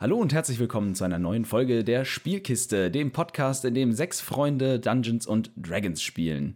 [0.00, 4.20] Hallo und herzlich willkommen zu einer neuen Folge der Spielkiste, dem Podcast, in dem sechs
[4.20, 6.54] Freunde Dungeons und Dragons spielen.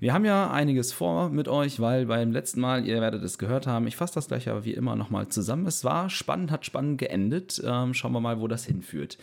[0.00, 3.66] Wir haben ja einiges vor mit euch, weil beim letzten Mal, ihr werdet es gehört
[3.66, 5.66] haben, ich fasse das gleich aber wie immer nochmal zusammen.
[5.66, 7.58] Es war spannend, hat spannend geendet.
[7.64, 9.16] Ähm, schauen wir mal, wo das hinführt.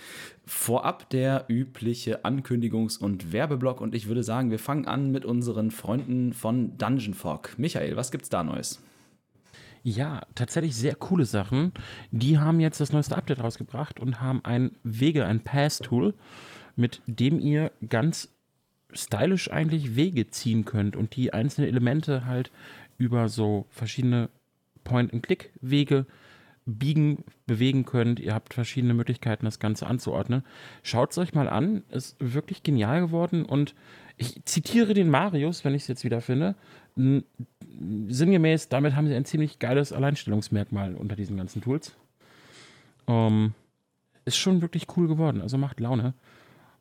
[0.48, 5.70] Vorab der übliche Ankündigungs- und Werbeblock und ich würde sagen, wir fangen an mit unseren
[5.70, 7.52] Freunden von Dungeon Fog.
[7.60, 8.82] Michael, was gibt's da Neues?
[9.84, 11.72] Ja, tatsächlich sehr coole Sachen.
[12.12, 16.14] Die haben jetzt das neueste Update rausgebracht und haben ein Wege, ein Pass-Tool,
[16.76, 18.30] mit dem ihr ganz
[18.94, 22.52] stylisch eigentlich Wege ziehen könnt und die einzelnen Elemente halt
[22.98, 24.30] über so verschiedene
[24.84, 26.06] Point-and-Click-Wege
[26.66, 28.20] biegen, bewegen könnt.
[28.20, 30.44] Ihr habt verschiedene Möglichkeiten, das Ganze anzuordnen.
[30.84, 31.84] Schaut es euch mal an.
[31.90, 33.74] Ist wirklich genial geworden und
[34.18, 36.56] ich zitiere den Marius, wenn ich es jetzt wieder finde
[36.96, 41.94] sinngemäß, damit haben sie ein ziemlich geiles Alleinstellungsmerkmal unter diesen ganzen Tools.
[43.08, 43.54] Ähm,
[44.26, 46.14] ist schon wirklich cool geworden, also macht Laune.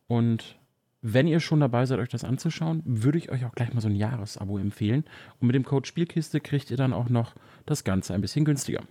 [0.07, 0.57] Und
[1.01, 3.87] wenn ihr schon dabei seid, euch das anzuschauen, würde ich euch auch gleich mal so
[3.87, 5.03] ein Jahresabo empfehlen.
[5.39, 7.33] Und mit dem Code Spielkiste kriegt ihr dann auch noch
[7.65, 8.83] das Ganze ein bisschen günstiger.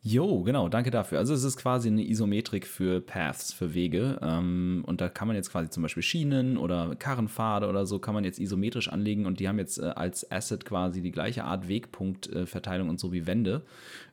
[0.00, 1.18] Jo, genau, danke dafür.
[1.18, 4.18] Also es ist quasi eine Isometrik für Paths, für Wege.
[4.22, 8.14] Ähm, und da kann man jetzt quasi zum Beispiel Schienen oder Karrenpfade oder so kann
[8.14, 11.68] man jetzt isometrisch anlegen und die haben jetzt äh, als Asset quasi die gleiche Art
[11.68, 13.64] Wegpunktverteilung äh, und so wie Wände,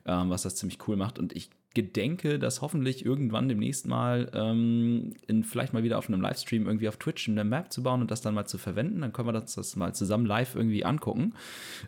[0.06, 1.20] ähm, was das ziemlich cool macht.
[1.20, 6.22] Und ich gedenke, das hoffentlich irgendwann demnächst mal ähm, in, vielleicht mal wieder auf einem
[6.22, 9.02] Livestream irgendwie auf Twitch eine Map zu bauen und das dann mal zu verwenden.
[9.02, 11.34] Dann können wir das, das mal zusammen live irgendwie angucken.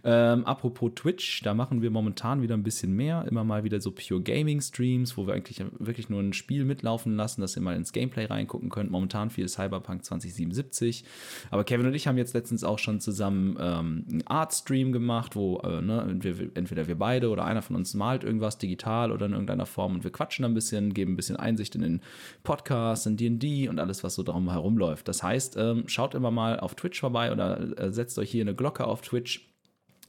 [0.05, 3.25] Ähm, apropos Twitch, da machen wir momentan wieder ein bisschen mehr.
[3.31, 7.17] Immer mal wieder so Pure Gaming Streams, wo wir eigentlich wirklich nur ein Spiel mitlaufen
[7.17, 8.91] lassen, dass ihr mal ins Gameplay reingucken könnt.
[8.91, 11.03] Momentan viel Cyberpunk 2077.
[11.51, 15.35] Aber Kevin und ich haben jetzt letztens auch schon zusammen ähm, einen Art Stream gemacht,
[15.35, 16.21] wo äh, ne,
[16.55, 19.95] entweder wir beide oder einer von uns malt irgendwas digital oder in irgendeiner Form Form
[19.95, 22.01] und wir quatschen ein bisschen, geben ein bisschen Einsicht in den
[22.43, 25.07] Podcast, in D&D und alles, was so darum herum läuft.
[25.07, 28.57] Das heißt, ähm, schaut immer mal auf Twitch vorbei oder äh, setzt euch hier eine
[28.57, 29.49] Glocke auf Twitch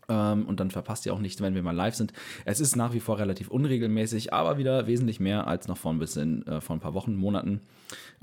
[0.10, 2.14] ähm, und dann verpasst ihr auch nicht, wenn wir mal live sind.
[2.46, 6.00] Es ist nach wie vor relativ unregelmäßig, aber wieder wesentlich mehr als noch vor ein
[6.00, 7.62] bisschen, äh, vor ein paar Wochen, Monaten.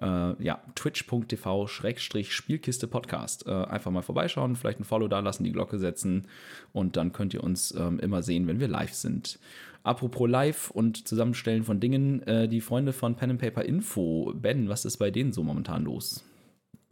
[0.03, 3.47] Äh, ja, twitch.tv-spielkiste Podcast.
[3.47, 6.27] Äh, einfach mal vorbeischauen, vielleicht ein Follow da lassen, die Glocke setzen
[6.73, 9.39] und dann könnt ihr uns ähm, immer sehen, wenn wir live sind.
[9.87, 14.33] Apropos live und Zusammenstellen von Dingen, äh, die Freunde von Pen and Paper Info.
[14.35, 16.25] Ben, was ist bei denen so momentan los?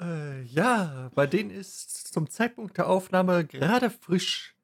[0.00, 4.54] Äh, ja, bei denen ist zum Zeitpunkt der Aufnahme gerade frisch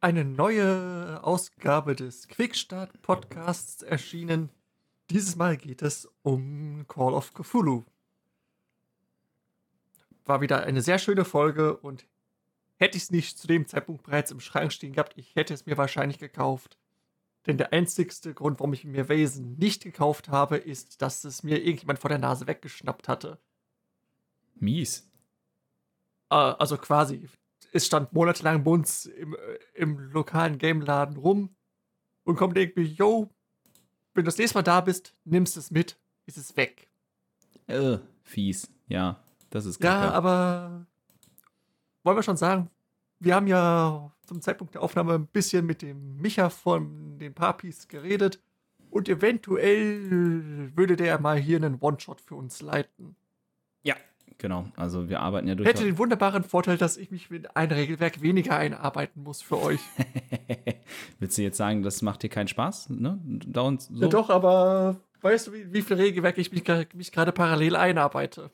[0.00, 4.50] eine neue Ausgabe des Quickstart Podcasts erschienen.
[5.08, 7.84] Dieses Mal geht es um Call of Cthulhu.
[10.24, 12.04] War wieder eine sehr schöne Folge und
[12.78, 15.66] hätte ich es nicht zu dem Zeitpunkt bereits im Schrank stehen gehabt, ich hätte es
[15.66, 16.79] mir wahrscheinlich gekauft.
[17.46, 21.58] Denn der einzigste Grund, warum ich mir Wesen nicht gekauft habe, ist, dass es mir
[21.58, 23.38] irgendjemand vor der Nase weggeschnappt hatte.
[24.56, 25.10] Mies.
[26.28, 27.28] Äh, also quasi,
[27.72, 29.36] es stand monatelang bei uns im,
[29.74, 31.56] im lokalen Gameladen rum
[32.24, 33.30] und kommt irgendwie, yo,
[34.14, 36.90] wenn du das nächste Mal da bist, nimmst es mit, ist es weg.
[37.66, 40.06] Äh, fies, ja, das ist kacke.
[40.06, 40.86] Ja, aber
[42.02, 42.70] wollen wir schon sagen,
[43.18, 47.88] wir haben ja zum Zeitpunkt der Aufnahme ein bisschen mit dem Micha von den Papis
[47.88, 48.40] geredet
[48.88, 53.16] und eventuell würde der mal hier einen One-Shot für uns leiten.
[53.82, 53.96] Ja,
[54.38, 54.68] genau.
[54.76, 55.68] Also wir arbeiten ja durch.
[55.68, 59.80] Hätte den wunderbaren Vorteil, dass ich mich mit ein Regelwerk weniger einarbeiten muss für euch.
[61.18, 62.90] Willst du jetzt sagen, das macht dir keinen Spaß?
[62.90, 63.18] Ne?
[63.24, 64.00] Dauernd so?
[64.00, 66.62] Ja, doch, aber weißt du, wie, wie viel Regelwerk ich mich,
[66.94, 68.52] mich gerade parallel einarbeite?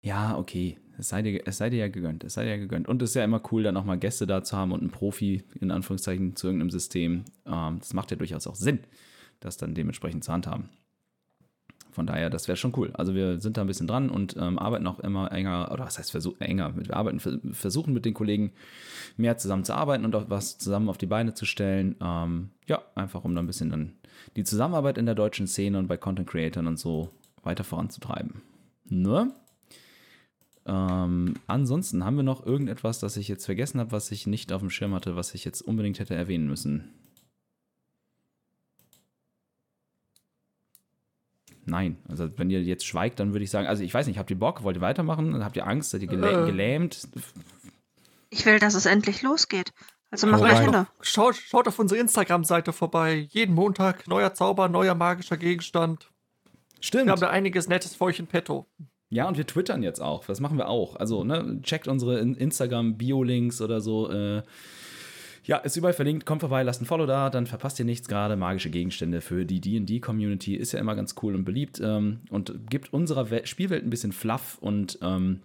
[0.00, 0.78] Ja, okay.
[0.98, 2.24] Es sei, dir, es sei dir ja gegönnt.
[2.24, 2.88] Es sei dir ja gegönnt.
[2.88, 4.90] Und es ist ja immer cool, dann auch mal Gäste da zu haben und einen
[4.90, 7.24] Profi, in Anführungszeichen, zu irgendeinem System.
[7.46, 8.80] Ähm, das macht ja durchaus auch Sinn,
[9.40, 10.68] das dann dementsprechend zu handhaben.
[11.94, 12.90] Von daher, das wäre schon cool.
[12.94, 15.96] Also wir sind da ein bisschen dran und ähm, arbeiten auch immer enger, oder was
[15.96, 17.20] heißt versuch, enger, wir arbeiten,
[17.52, 18.52] versuchen mit den Kollegen
[19.16, 21.94] mehr zusammen zu arbeiten und auch was zusammen auf die Beine zu stellen.
[22.00, 23.92] Ähm, ja, einfach um da ein bisschen dann
[24.34, 27.10] die Zusammenarbeit in der deutschen Szene und bei Content Creatern und so
[27.44, 28.42] weiter voranzutreiben.
[28.86, 29.32] Ne?
[30.66, 34.60] Ähm, ansonsten haben wir noch irgendetwas, das ich jetzt vergessen habe, was ich nicht auf
[34.60, 36.90] dem Schirm hatte, was ich jetzt unbedingt hätte erwähnen müssen.
[41.66, 44.30] Nein, also wenn ihr jetzt schweigt, dann würde ich sagen, also ich weiß nicht, habt
[44.30, 45.42] ihr Bock, wollt ihr weitermachen?
[45.44, 46.46] Habt ihr Angst, seid ihr gelä äh.
[46.46, 47.08] gelähmt?
[48.30, 49.72] Ich will, dass es endlich losgeht.
[50.10, 50.86] Also mach mal hin.
[51.00, 53.26] Schaut, schaut auf unsere Instagram-Seite vorbei.
[53.30, 56.10] Jeden Montag neuer Zauber, neuer magischer Gegenstand.
[56.80, 57.06] Stimmt.
[57.06, 58.66] Wir haben da einiges Nettes für euch in petto.
[59.14, 60.24] Ja, und wir twittern jetzt auch.
[60.24, 60.96] Das machen wir auch.
[60.96, 64.10] Also, ne, checkt unsere Instagram-Bio-Links oder so.
[64.10, 64.42] Äh,
[65.46, 66.24] Ja, ist überall verlinkt.
[66.24, 68.08] Kommt vorbei, lasst ein Follow da, dann verpasst ihr nichts.
[68.08, 72.70] Gerade magische Gegenstände für die D&D-Community ist ja immer ganz cool und beliebt ähm, und
[72.70, 75.42] gibt unserer Wel Spielwelt ein bisschen Fluff und ähm,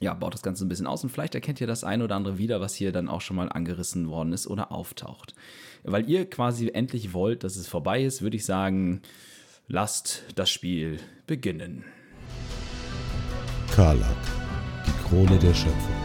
[0.00, 2.36] ja, baut das Ganze ein bisschen aus und vielleicht erkennt ihr das ein oder andere
[2.36, 5.34] wieder, was hier dann auch schon mal angerissen worden ist oder auftaucht.
[5.84, 9.02] Weil ihr quasi endlich wollt, dass es vorbei ist, würde ich sagen,
[9.68, 11.84] lasst das Spiel beginnen.
[13.74, 14.16] Karlak,
[14.86, 15.98] die Krone der Schöpfung.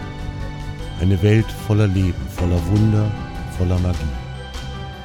[1.01, 3.11] Eine Welt voller Leben, voller Wunder,
[3.57, 3.99] voller Magie.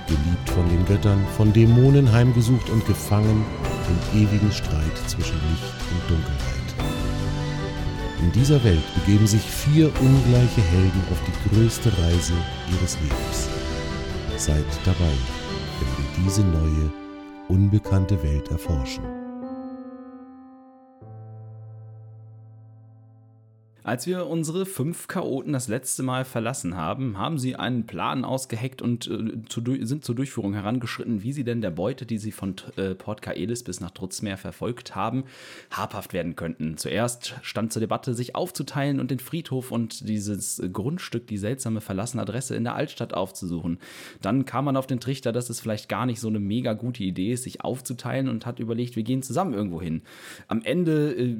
[0.06, 3.44] Geliebt von den Göttern, von Dämonen heimgesucht und gefangen
[3.88, 6.58] im ewigen Streit zwischen Licht und Dunkelheit.
[8.20, 12.34] In dieser Welt begeben sich vier ungleiche Helden auf die größte Reise
[12.72, 13.48] ihres Lebens.
[14.36, 15.12] Seid dabei,
[15.78, 16.90] wenn wir diese neue,
[17.48, 19.17] unbekannte Welt erforschen.
[23.88, 28.82] Als wir unsere fünf Chaoten das letzte Mal verlassen haben, haben sie einen Plan ausgeheckt
[28.82, 32.56] und äh, zu, sind zur Durchführung herangeschritten, wie sie denn der Beute, die sie von
[32.76, 35.24] äh, Port Kaelis bis nach Trutzmeer verfolgt haben,
[35.70, 36.76] habhaft werden könnten.
[36.76, 42.20] Zuerst stand zur Debatte, sich aufzuteilen und den Friedhof und dieses Grundstück, die seltsame verlassene
[42.20, 43.78] Adresse in der Altstadt aufzusuchen.
[44.20, 47.04] Dann kam man auf den Trichter, dass es vielleicht gar nicht so eine mega gute
[47.04, 50.02] Idee ist, sich aufzuteilen und hat überlegt, wir gehen zusammen irgendwo hin.
[50.46, 51.36] Am Ende äh,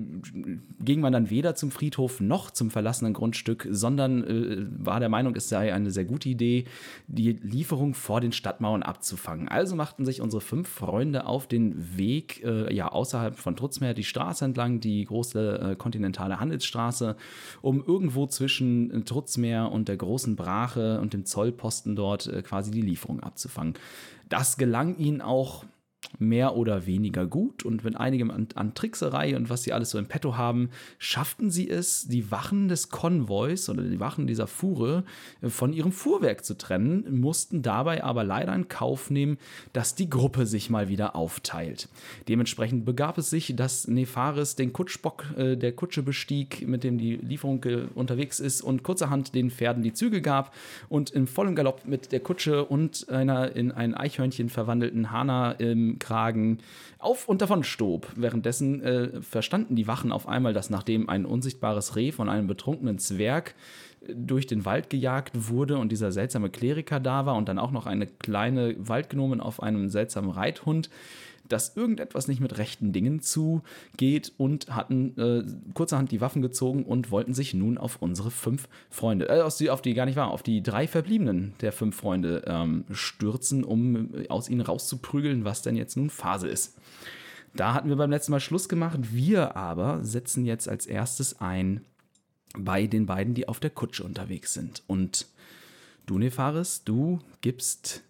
[0.81, 5.09] ging man dann weder zum Friedhof noch noch zum verlassenen Grundstück, sondern äh, war der
[5.09, 6.65] Meinung, es sei eine sehr gute Idee,
[7.09, 9.49] die Lieferung vor den Stadtmauern abzufangen.
[9.49, 14.05] Also machten sich unsere fünf Freunde auf den Weg äh, ja, außerhalb von Trutzmeer die
[14.05, 17.17] Straße entlang, die große äh, kontinentale Handelsstraße,
[17.61, 22.83] um irgendwo zwischen Trutzmeer und der großen Brache und dem Zollposten dort äh, quasi die
[22.83, 23.75] Lieferung abzufangen.
[24.29, 25.65] Das gelang ihnen auch
[26.19, 29.99] mehr oder weniger gut und mit einigem an, an, Trickserei und was sie alles so
[29.99, 35.05] im Petto haben, schafften sie es, die Wachen des Konvois oder die Wachen dieser Fuhre
[35.41, 39.39] äh, von ihrem Fuhrwerk zu trennen, mussten dabei aber leider in Kauf nehmen,
[39.73, 41.89] dass die Gruppe sich mal wieder aufteilt.
[42.29, 47.17] Dementsprechend begab es sich, dass Nefaris den Kutschbock äh, der Kutsche bestieg, mit dem die
[47.17, 50.55] Lieferung äh, unterwegs ist und kurzerhand den Pferden die Züge gab
[50.89, 55.98] und im vollen Galopp mit der Kutsche und einer in ein Eichhörnchen verwandelten Hana im
[55.99, 56.59] Kragen
[56.99, 58.09] auf und davon stob.
[58.17, 62.99] Währenddessen äh, verstanden die Wachen auf einmal, dass nachdem ein unsichtbares Reh von einem betrunkenen
[62.99, 63.55] Zwerg
[64.07, 67.71] äh, durch den Wald gejagt wurde und dieser seltsame Kleriker da war und dann auch
[67.71, 70.91] noch eine kleine Waldgnomen auf einem seltsamen Reithund,
[71.49, 77.11] dass irgendetwas nicht mit rechten Dingen zugeht und hatten äh, kurzerhand die Waffen gezogen und
[77.11, 80.63] wollten sich nun auf unsere fünf Freunde, äh, auf die gar nicht wahr, auf die
[80.63, 85.97] drei verbliebenen der fünf Freunde ähm, stürzen, um äh, aus ihnen rauszuprügeln, was denn jetzt
[85.97, 86.77] nun Phase ist.
[87.55, 88.99] Da hatten wir beim letzten Mal Schluss gemacht.
[89.13, 91.85] Wir aber setzen jetzt als erstes ein
[92.57, 94.83] bei den beiden, die auf der Kutsche unterwegs sind.
[94.87, 95.27] Und
[96.07, 98.03] du, Nefaris, du gibst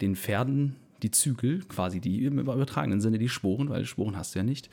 [0.00, 4.40] den Pferden die Zügel, quasi die im übertragenen Sinne die Sporen, weil Sporen hast du
[4.40, 4.68] ja nicht.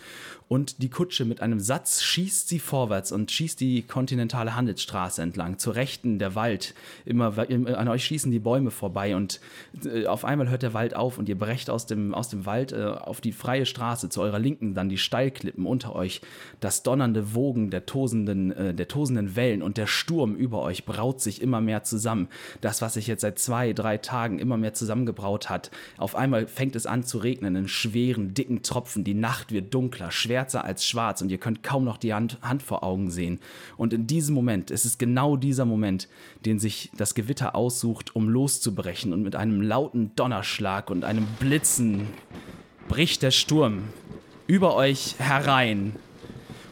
[0.47, 5.57] Und die Kutsche mit einem Satz schießt sie vorwärts und schießt die kontinentale Handelsstraße entlang.
[5.57, 6.73] Zur Rechten der Wald.
[7.05, 9.39] Immer an euch schießen die Bäume vorbei und
[9.85, 12.71] äh, auf einmal hört der Wald auf und ihr brecht aus dem, aus dem Wald
[12.71, 14.09] äh, auf die freie Straße.
[14.09, 16.21] Zu eurer Linken dann die Steilklippen unter euch.
[16.59, 21.21] Das donnernde Wogen der tosenden, äh, der tosenden Wellen und der Sturm über euch braut
[21.21, 22.27] sich immer mehr zusammen.
[22.61, 26.75] Das, was sich jetzt seit zwei, drei Tagen immer mehr zusammengebraut hat, auf einmal fängt
[26.75, 29.03] es an zu regnen in schweren, dicken Tropfen.
[29.03, 32.63] Die Nacht wird dunkler, schwärzer als schwarz und ihr könnt kaum noch die Hand, Hand
[32.63, 33.39] vor Augen sehen.
[33.77, 36.09] Und in diesem Moment, es ist genau dieser Moment,
[36.45, 42.07] den sich das Gewitter aussucht, um loszubrechen und mit einem lauten Donnerschlag und einem Blitzen
[42.87, 43.83] bricht der Sturm
[44.47, 45.95] über euch herein.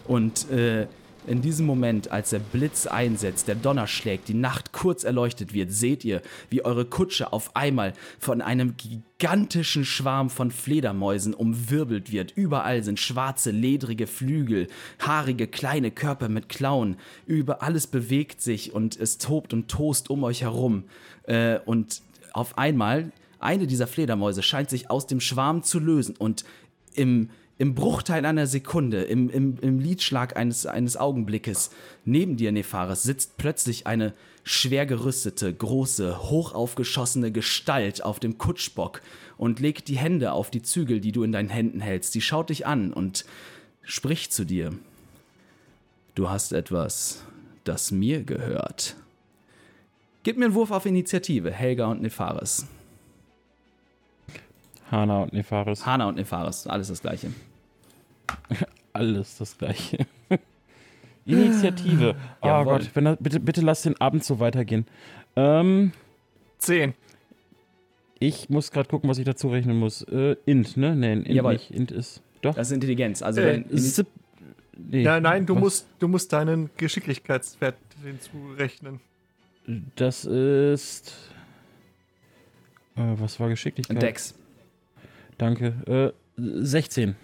[0.08, 0.88] Und äh,
[1.28, 5.72] in diesem Moment, als der Blitz einsetzt, der Donner schlägt, die Nacht kurz erleuchtet wird,
[5.72, 12.32] seht ihr, wie eure Kutsche auf einmal von einem gigantischen Schwarm von Fledermäusen umwirbelt wird.
[12.36, 14.68] Überall sind schwarze, ledrige Flügel,
[15.00, 16.98] haarige kleine Körper mit Klauen.
[17.26, 20.84] Über alles bewegt sich und es tobt und tost um euch herum.
[21.24, 22.02] Äh, und
[22.34, 26.46] auf einmal, eine dieser Fledermäuse scheint sich aus dem Schwarm zu lösen und
[26.94, 31.70] im im Bruchteil einer Sekunde, im, im, im Lidschlag eines, eines Augenblickes,
[32.04, 39.02] neben dir, Nefaris, sitzt plötzlich eine schwer gerüstete, große, hochaufgeschossene Gestalt auf dem Kutschbock
[39.38, 42.12] und legt die Hände auf die Zügel, die du in deinen Händen hältst.
[42.12, 43.26] Sie schaut dich an und
[43.84, 44.74] spricht zu dir.
[46.14, 47.24] Du hast etwas,
[47.64, 48.96] das mir gehört.
[50.24, 52.68] Gib mir einen Wurf auf Initiative, Helga und Nefaris.
[54.96, 55.86] Hana und Nefaris.
[55.86, 57.32] Hana und Nefaris, alles das gleiche.
[58.94, 60.06] alles das gleiche.
[61.26, 62.16] Initiative.
[62.42, 64.86] Oh Gott, wenn, bitte, bitte lass den Abend so weitergehen.
[65.36, 65.92] Ähm,
[66.60, 66.94] 10.
[68.20, 70.02] Ich muss gerade gucken, was ich dazu rechnen muss.
[70.04, 70.96] Äh, int, ne?
[70.96, 71.54] Nee, int Jawohl.
[71.54, 71.72] nicht.
[71.72, 72.22] Int ist.
[72.42, 72.56] Doch.
[72.56, 73.22] Das ist Intelligenz.
[73.22, 74.06] Also Äh, wenn,
[74.92, 75.62] nee, Ja, nein, du was?
[75.62, 79.02] musst, du musst deinen Geschicklichkeitswert hinzurechnen.
[79.96, 81.14] Das ist.
[82.96, 84.02] Äh, was war Geschicklichkeit?
[84.02, 84.36] Dex.
[85.38, 86.14] Danke.
[86.38, 87.16] Äh, 16.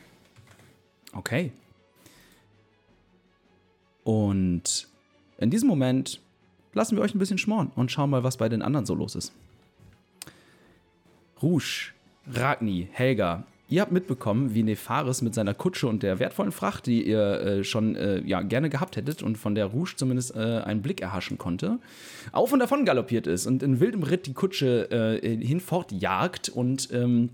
[1.13, 1.51] Okay.
[4.03, 4.87] Und
[5.37, 6.19] in diesem Moment
[6.73, 9.15] lassen wir euch ein bisschen schmoren und schauen mal, was bei den anderen so los
[9.15, 9.33] ist.
[11.41, 11.91] Rouge,
[12.31, 17.07] Ragni, Helga, ihr habt mitbekommen, wie Nefaris mit seiner Kutsche und der wertvollen Fracht, die
[17.07, 20.81] ihr äh, schon äh, ja, gerne gehabt hättet und von der Rouge zumindest äh, einen
[20.81, 21.79] Blick erhaschen konnte,
[22.31, 26.89] auf und davon galoppiert ist und in wildem Ritt die Kutsche äh, hinfort jagt und
[26.91, 27.29] ähm,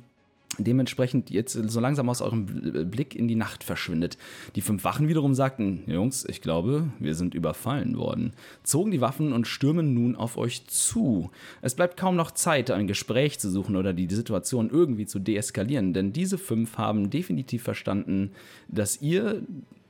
[0.58, 4.18] dementsprechend jetzt so langsam aus eurem Bl- Blick in die Nacht verschwindet.
[4.56, 9.34] Die fünf Wachen wiederum sagten, Jungs, ich glaube, wir sind überfallen worden, zogen die Waffen
[9.34, 11.30] und stürmen nun auf euch zu.
[11.62, 15.94] Es bleibt kaum noch Zeit, ein Gespräch zu suchen oder die Situation irgendwie zu deeskalieren,
[15.94, 18.32] denn diese fünf haben definitiv verstanden,
[18.68, 19.42] dass ihr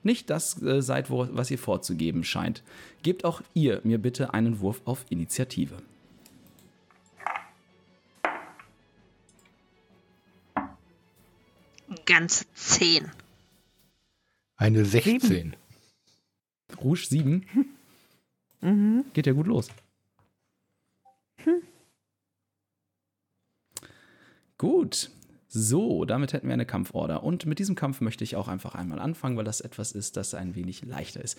[0.03, 2.63] nicht das äh, seid, was ihr vorzugeben scheint.
[3.03, 5.75] Gebt auch ihr mir bitte einen Wurf auf Initiative.
[12.05, 13.11] Ganze 10.
[14.57, 15.55] Eine 16.
[16.81, 17.45] Rouge 7.
[19.13, 19.69] Geht ja gut los.
[24.57, 25.11] Gut.
[25.49, 27.23] So, damit hätten wir eine Kampforder.
[27.23, 30.33] Und mit diesem Kampf möchte ich auch einfach einmal anfangen, weil das etwas ist, das
[30.33, 31.37] ein wenig leichter ist.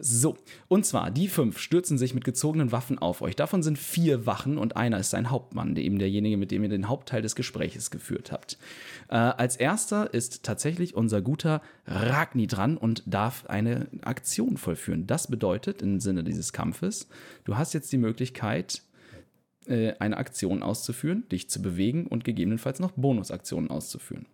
[0.00, 0.36] So,
[0.68, 3.36] und zwar, die fünf stürzen sich mit gezogenen Waffen auf euch.
[3.36, 6.88] Davon sind vier Wachen und einer ist ein Hauptmann, eben derjenige, mit dem ihr den
[6.88, 8.56] Hauptteil des Gespräches geführt habt.
[9.08, 15.06] Äh, als erster ist tatsächlich unser guter Ragni dran und darf eine Aktion vollführen.
[15.06, 17.08] Das bedeutet im Sinne dieses Kampfes,
[17.44, 18.82] du hast jetzt die Möglichkeit,
[19.70, 24.26] äh, eine Aktion auszuführen, dich zu bewegen und gegebenenfalls noch Bonusaktionen auszuführen.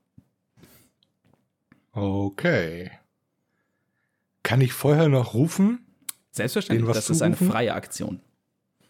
[1.93, 2.90] Okay.
[4.43, 5.87] Kann ich vorher noch rufen?
[6.31, 8.21] Selbstverständlich, das ist eine freie Aktion.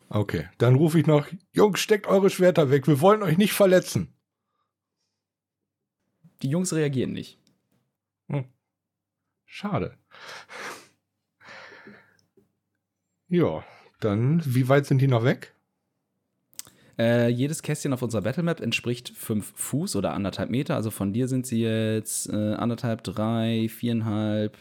[0.08, 4.12] Okay, dann rufe ich noch, Jungs, steckt eure Schwerter weg, wir wollen euch nicht verletzen.
[6.42, 7.40] Die Jungs reagieren nicht.
[9.46, 9.96] Schade.
[13.28, 13.64] Ja,
[14.00, 15.55] dann, wie weit sind die noch weg?
[16.98, 20.76] Äh, jedes Kästchen auf unserer Battlemap entspricht fünf Fuß oder anderthalb Meter.
[20.76, 24.56] Also von dir sind sie jetzt äh, anderthalb, drei, viereinhalb,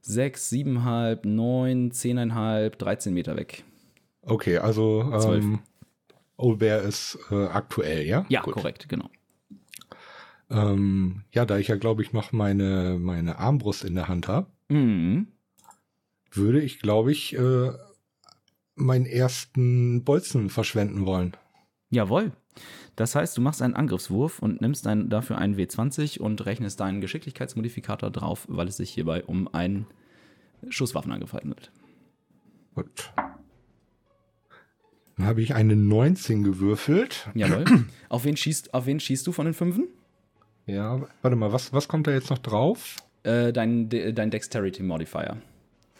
[0.00, 3.64] sechs, siebeneinhalb, neun, zehneinhalb, dreizehn Meter weg.
[4.22, 5.60] Okay, also ähm,
[6.36, 8.24] Olbert ist äh, aktuell, ja?
[8.28, 8.54] Ja, Gut.
[8.54, 9.10] korrekt, genau.
[10.50, 14.46] Ähm, ja, da ich ja, glaube ich, noch meine, meine Armbrust in der Hand habe,
[14.70, 15.28] Mhm.
[16.30, 17.70] würde ich, glaube ich, äh,
[18.74, 21.36] meinen ersten Bolzen verschwenden wollen.
[21.90, 22.32] Jawohl.
[22.96, 27.00] Das heißt, du machst einen Angriffswurf und nimmst ein, dafür einen W20 und rechnest deinen
[27.00, 29.86] Geschicklichkeitsmodifikator drauf, weil es sich hierbei um einen
[30.68, 31.70] Schusswaffenangriff handelt.
[32.74, 33.12] Gut.
[35.16, 37.28] Dann habe ich eine 19 gewürfelt.
[37.34, 37.64] Jawohl.
[38.08, 39.88] auf, wen schießt, auf wen schießt du von den Fünfen?
[40.66, 42.96] Ja, warte mal, was, was kommt da jetzt noch drauf?
[43.22, 45.38] Äh, dein, de, dein Dexterity Modifier.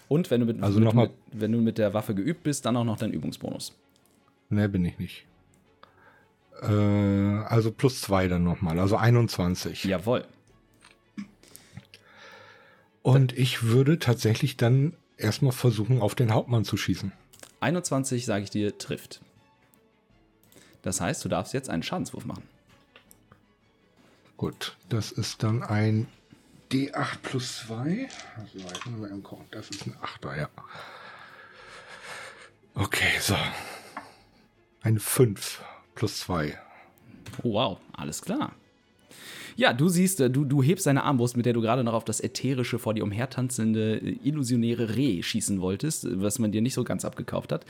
[0.08, 2.76] Und wenn du mit, Also mit, mit, wenn du mit der Waffe geübt bist, dann
[2.76, 3.76] auch noch dein Übungsbonus.
[4.50, 5.26] Ne, bin ich nicht.
[6.62, 9.84] Äh, also plus zwei dann nochmal, also 21.
[9.84, 10.24] Jawohl.
[13.02, 17.12] Und ich würde tatsächlich dann erstmal versuchen, auf den Hauptmann zu schießen.
[17.60, 19.20] 21, sage ich dir, trifft.
[20.82, 22.42] Das heißt, du darfst jetzt einen Schadenswurf machen.
[24.36, 26.06] Gut, das ist dann ein
[26.70, 28.08] D8 plus 2.
[28.36, 29.46] Also, ich muss mal gucken.
[29.50, 30.48] Das ist ein 8er, ja.
[32.74, 33.36] Okay, so.
[34.82, 35.60] Eine 5
[35.98, 36.56] plus 2.
[37.42, 38.52] Oh, wow, alles klar.
[39.56, 42.04] Ja, du siehst, äh, du, du hebst deine Armbrust, mit der du gerade noch auf
[42.04, 46.84] das ätherische, vor dir umhertanzende, äh, illusionäre Reh schießen wolltest, was man dir nicht so
[46.84, 47.66] ganz abgekauft hat.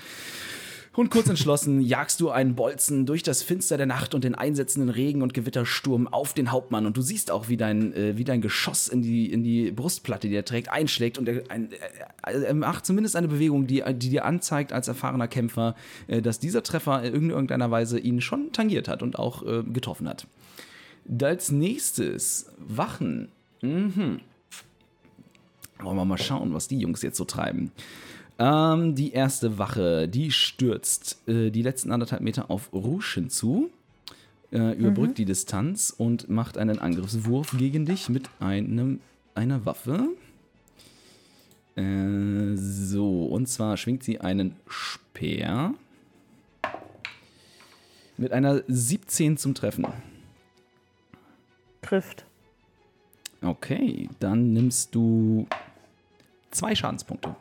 [0.99, 4.89] Und kurz entschlossen jagst du einen Bolzen durch das Finster der Nacht und den einsetzenden
[4.89, 6.87] Regen und Gewittersturm auf den Hauptmann.
[6.87, 10.27] Und du siehst auch, wie dein, äh, wie dein Geschoss in die, in die Brustplatte,
[10.27, 11.17] die er trägt, einschlägt.
[11.17, 11.71] Und er, ein,
[12.25, 15.77] äh, er macht zumindest eine Bewegung, die, die dir anzeigt als erfahrener Kämpfer,
[16.09, 20.09] äh, dass dieser Treffer in irgendeiner Weise ihn schon tangiert hat und auch äh, getroffen
[20.09, 20.27] hat.
[21.23, 23.29] Als nächstes Wachen.
[23.63, 24.19] Mhm.
[25.79, 27.71] Wollen wir mal schauen, was die Jungs jetzt so treiben.
[28.39, 33.71] Ähm, die erste Wache, die stürzt äh, die letzten anderthalb Meter auf Rouge hinzu,
[34.53, 39.01] äh, überbrückt die Distanz und macht einen Angriffswurf gegen dich mit einem,
[39.35, 40.09] einer Waffe.
[41.75, 45.75] Äh, so, und zwar schwingt sie einen Speer.
[48.17, 49.87] Mit einer 17 zum Treffen.
[51.83, 52.25] Trifft.
[53.43, 55.47] Okay, dann nimmst du
[56.51, 57.37] zwei Schadenspunkte.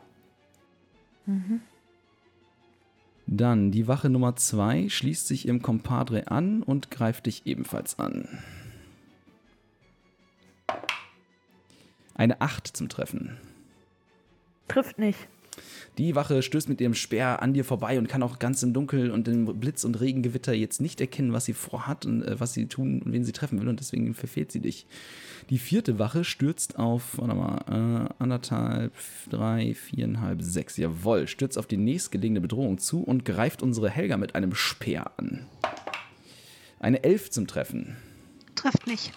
[3.26, 8.26] Dann die Wache Nummer 2 schließt sich ihrem Compadre an und greift dich ebenfalls an.
[12.14, 13.36] Eine 8 zum Treffen.
[14.66, 15.28] Trifft nicht.
[15.98, 19.10] Die Wache stößt mit ihrem Speer an dir vorbei und kann auch ganz im Dunkel
[19.10, 22.66] und im Blitz- und Regengewitter jetzt nicht erkennen, was sie vorhat und äh, was sie
[22.66, 24.86] tun und wen sie treffen will und deswegen verfehlt sie dich.
[25.50, 28.92] Die vierte Wache stürzt auf, warte mal, äh, anderthalb,
[29.28, 34.36] drei, viereinhalb, sechs, jawohl, stürzt auf die nächstgelegene Bedrohung zu und greift unsere Helga mit
[34.36, 35.46] einem Speer an.
[36.78, 37.96] Eine Elf zum Treffen.
[38.54, 39.12] Trifft nicht.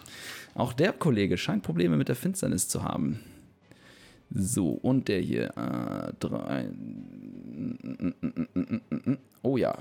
[0.56, 3.20] Auch der Kollege scheint Probleme mit der Finsternis zu haben.
[4.34, 5.52] So, und der hier.
[5.58, 6.70] Äh, drei.
[9.42, 9.78] Oh ja.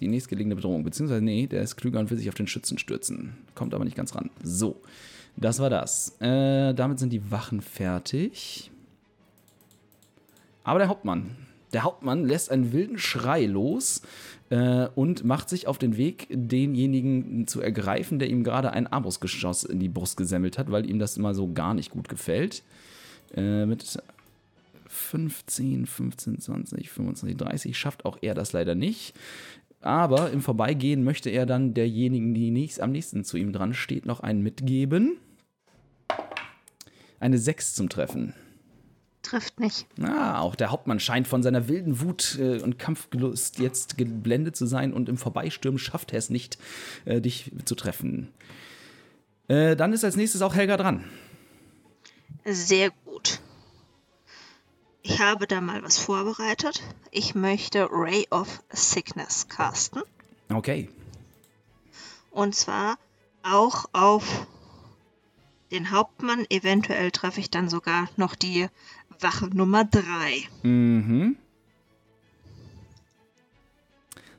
[0.00, 0.84] Die nächstgelegene Bedrohung.
[0.84, 3.34] Beziehungsweise, nee, der ist klüger und will sich auf den Schützen stürzen.
[3.54, 4.30] Kommt aber nicht ganz ran.
[4.42, 4.80] So,
[5.36, 6.20] das war das.
[6.20, 8.70] Äh, damit sind die Wachen fertig.
[10.64, 11.36] Aber der Hauptmann.
[11.72, 14.02] Der Hauptmann lässt einen wilden Schrei los
[14.50, 19.64] äh, und macht sich auf den Weg, denjenigen zu ergreifen, der ihm gerade ein Armbrustgeschoss
[19.64, 22.62] in die Brust gesemmelt hat, weil ihm das immer so gar nicht gut gefällt.
[23.34, 23.98] Äh, mit
[24.88, 29.14] 15, 15, 20, 25, 30 schafft auch er das leider nicht.
[29.80, 34.06] Aber im Vorbeigehen möchte er dann derjenigen, die nächst, am nächsten zu ihm dran steht,
[34.06, 35.18] noch einen mitgeben.
[37.20, 38.34] Eine 6 zum Treffen.
[39.22, 39.86] Trifft nicht.
[40.00, 44.64] Ah, auch der Hauptmann scheint von seiner wilden Wut äh, und Kampfgelust jetzt geblendet zu
[44.66, 46.58] sein und im Vorbeistürmen schafft er es nicht,
[47.04, 48.28] äh, dich zu treffen.
[49.48, 51.04] Äh, dann ist als nächstes auch Helga dran.
[52.44, 53.40] Sehr gut.
[55.02, 56.82] Ich habe da mal was vorbereitet.
[57.10, 60.02] Ich möchte Ray of Sickness casten.
[60.52, 60.88] Okay.
[62.30, 62.98] Und zwar
[63.42, 64.46] auch auf
[65.70, 66.46] den Hauptmann.
[66.50, 68.68] Eventuell treffe ich dann sogar noch die
[69.20, 70.48] Wache Nummer 3.
[70.62, 71.36] Mhm.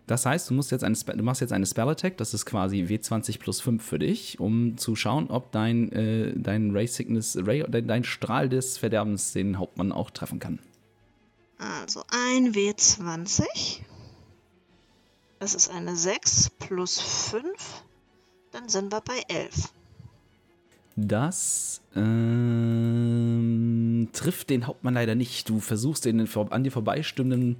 [0.09, 2.77] Das heißt, du, musst jetzt eine, du machst jetzt eine Spell Attack, das ist quasi
[2.77, 7.63] W20 plus 5 für dich, um zu schauen, ob dein, äh, dein Ray Sickness, Ray,
[7.69, 10.57] dein, dein Strahl des Verderbens den Hauptmann auch treffen kann.
[11.59, 13.81] Also ein W20.
[15.37, 17.43] Das ist eine 6 plus 5.
[18.51, 19.71] Dann sind wir bei 11.
[20.95, 25.49] Das ähm, trifft den Hauptmann leider nicht.
[25.49, 27.57] Du versuchst den an dir vorbeistimmenden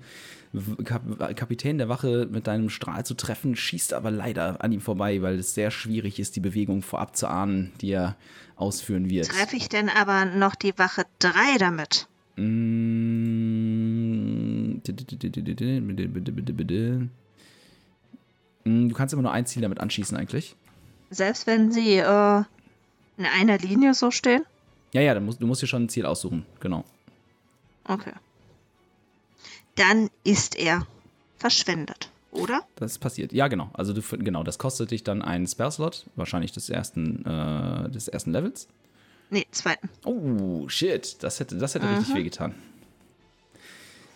[0.84, 1.04] Kap
[1.36, 5.38] Kapitän der Wache mit deinem Strahl zu treffen, schießt aber leider an ihm vorbei, weil
[5.38, 8.16] es sehr schwierig ist, die Bewegung vorab zu ahnen, die er
[8.56, 9.28] ausführen wird.
[9.28, 12.08] Treffe ich denn aber noch die Wache 3 damit?
[12.36, 12.50] Mm,
[18.66, 20.56] Mm, Du kannst immer nur ein Ziel damit anschießen, eigentlich.
[21.10, 22.44] Selbst wenn sie äh,
[23.18, 24.44] in einer Linie so stehen?
[24.94, 26.84] Ja, ja, du musst, du musst dir schon ein Ziel aussuchen, genau.
[27.86, 28.12] Okay.
[29.80, 30.86] Dann ist er
[31.38, 32.62] verschwendet, oder?
[32.76, 33.32] Das passiert.
[33.32, 33.70] Ja, genau.
[33.74, 38.32] Also du, genau, das kostet dich dann einen Spell-Slot, wahrscheinlich des ersten, äh, des ersten
[38.32, 38.68] Levels.
[39.30, 39.90] Nee, zweiten.
[40.06, 41.18] Oh, shit.
[41.24, 42.56] Das hätte, das hätte richtig wehgetan.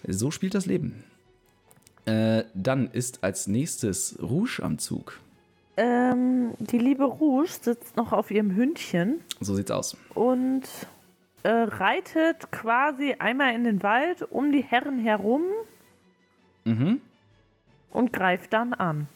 [0.07, 1.03] So spielt das Leben.
[2.05, 5.19] Äh, dann ist als nächstes Rouge am Zug.
[5.77, 9.95] Ähm, die liebe Rouge sitzt noch auf ihrem Hündchen So sieht's aus.
[10.13, 10.63] und
[11.43, 15.41] äh, reitet quasi einmal in den Wald um die Herren herum
[16.65, 17.01] Mhm.
[17.91, 19.07] und greift dann an.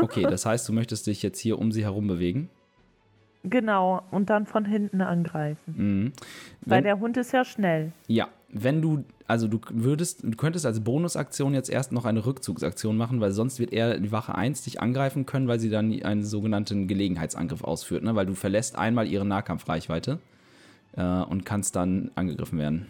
[0.00, 2.48] Okay, das heißt, du möchtest dich jetzt hier um sie herum bewegen.
[3.42, 5.74] Genau, und dann von hinten angreifen.
[5.76, 6.12] Mhm.
[6.62, 7.92] Weil Wenn, der Hund ist ja schnell.
[8.06, 12.96] ja, wenn du, also du würdest, du könntest als Bonusaktion jetzt erst noch eine Rückzugsaktion
[12.96, 16.22] machen, weil sonst wird er die Wache 1 dich angreifen können, weil sie dann einen
[16.24, 18.14] sogenannten Gelegenheitsangriff ausführt, ne?
[18.14, 20.20] weil du verlässt einmal ihre Nahkampfreichweite
[20.96, 22.86] äh, und kannst dann angegriffen werden.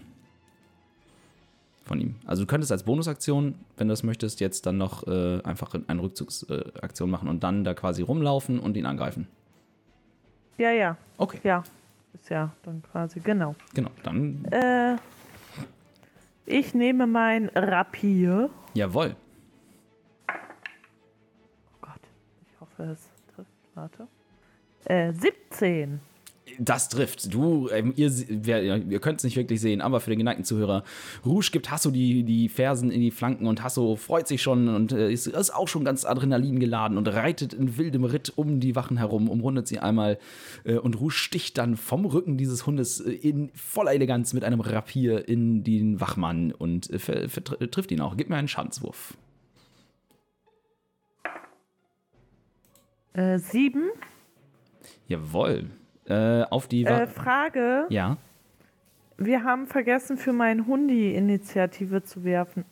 [1.84, 2.14] Von ihm.
[2.24, 6.02] Also du könntest als Bonusaktion, wenn du das möchtest, jetzt dann noch äh, einfach eine
[6.02, 9.28] Rückzugsaktion machen und dann da quasi rumlaufen und ihn angreifen.
[10.56, 11.62] Ja, ja, Okay, ja.
[12.14, 13.54] Ist ja dann quasi, genau.
[13.74, 13.90] genau.
[14.04, 14.96] Dann, Äh,
[16.46, 18.48] ich nehme mein Rapier.
[18.72, 19.14] jawohl.
[20.28, 20.32] Oh
[21.82, 22.00] Gott,
[22.48, 23.50] ich hoffe, es trifft.
[23.74, 24.06] Warte.
[24.84, 26.00] Äh, 17.
[26.58, 27.32] Das trifft.
[27.32, 30.84] Du, ähm, ihr, ihr könnt es nicht wirklich sehen, aber für den geneigten Zuhörer,
[31.24, 34.92] Rouge gibt Hasso die, die Fersen in die Flanken und Hasso freut sich schon und
[34.92, 38.76] äh, ist, ist auch schon ganz Adrenalin geladen und reitet in wildem Ritt um die
[38.76, 40.18] Wachen herum, umrundet sie einmal
[40.64, 44.60] äh, und Rouge sticht dann vom Rücken dieses Hundes äh, in voller Eleganz mit einem
[44.60, 48.16] Rapier in den Wachmann und trifft ihn auch.
[48.16, 49.16] Gib mir einen Schadenswurf.
[53.14, 53.90] Äh, sieben.
[55.08, 55.70] Jawohl.
[56.06, 56.84] Äh, auf die.
[56.84, 57.86] Wa Äh, Frage.
[57.90, 58.16] ja.
[59.16, 62.64] Wir haben vergessen, für meinen Hundi Initiative zu werfen.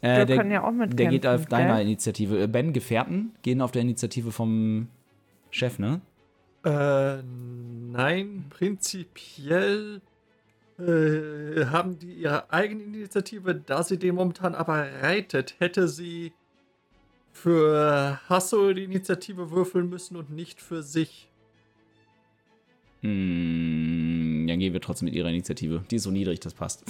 [0.00, 1.86] Äh, Wir der, können ja auch mit Der geht auf deiner gell?
[1.86, 2.40] Initiative.
[2.42, 4.88] Äh, Ben, Gefährten gehen auf der Initiative vom
[5.50, 6.00] Chef, ne?
[6.64, 10.00] Äh, nein, prinzipiell
[10.78, 16.32] äh, haben die ihre eigene Initiative, da sie den momentan aber reitet, hätte sie
[17.32, 21.28] für Hasso die Initiative würfeln müssen und nicht für sich.
[23.02, 25.84] Hm, dann gehen wir trotzdem mit ihrer Initiative.
[25.90, 26.84] Die ist so niedrig, das passt.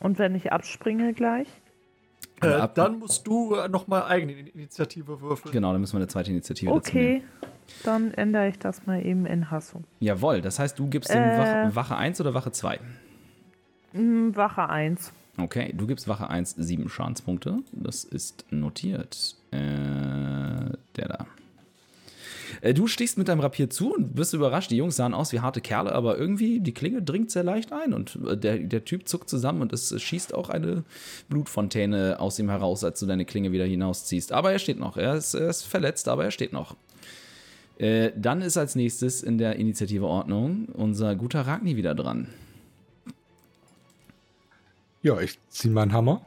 [0.00, 1.48] Und wenn ich abspringe gleich?
[2.42, 5.52] Äh, ab- dann musst du nochmal eigene Initiative würfeln.
[5.52, 7.16] Genau, dann müssen wir eine zweite Initiative dazu nehmen.
[7.16, 7.50] Okay.
[7.84, 9.82] Dann ändere ich das mal eben in Hasso.
[10.00, 11.38] Jawohl, das heißt, du gibst dem Äh.
[11.38, 12.78] Wache, Wache 1 oder Wache 2?
[13.92, 15.12] Hm, Wache 1.
[15.38, 17.58] Okay, du gibst Wache 1 sieben Schadenspunkte.
[17.72, 19.36] Das ist notiert.
[19.50, 21.26] Äh, der da.
[22.64, 24.70] Äh, Du stichst mit deinem Rapier zu und bist überrascht.
[24.70, 27.92] Die Jungs sahen aus wie harte Kerle, aber irgendwie die Klinge dringt sehr leicht ein
[27.92, 30.82] und äh, der, der Typ zuckt zusammen und es schießt auch eine
[31.28, 34.32] Blutfontäne aus ihm heraus, als du deine Klinge wieder hinausziehst.
[34.32, 34.96] Aber er steht noch.
[34.96, 36.74] Er ist, er ist verletzt, aber er steht noch.
[37.78, 42.28] Äh, dann ist als nächstes in der Initiativeordnung unser guter Ragni wieder dran.
[45.02, 46.24] Ja, ich zieh meinen Hammer.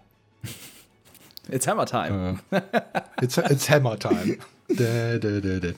[1.50, 2.40] It's Hammer Time.
[2.52, 2.62] Äh,
[3.22, 4.38] it's, it's Hammer Time.
[4.70, 5.74] Dä, dä, dä.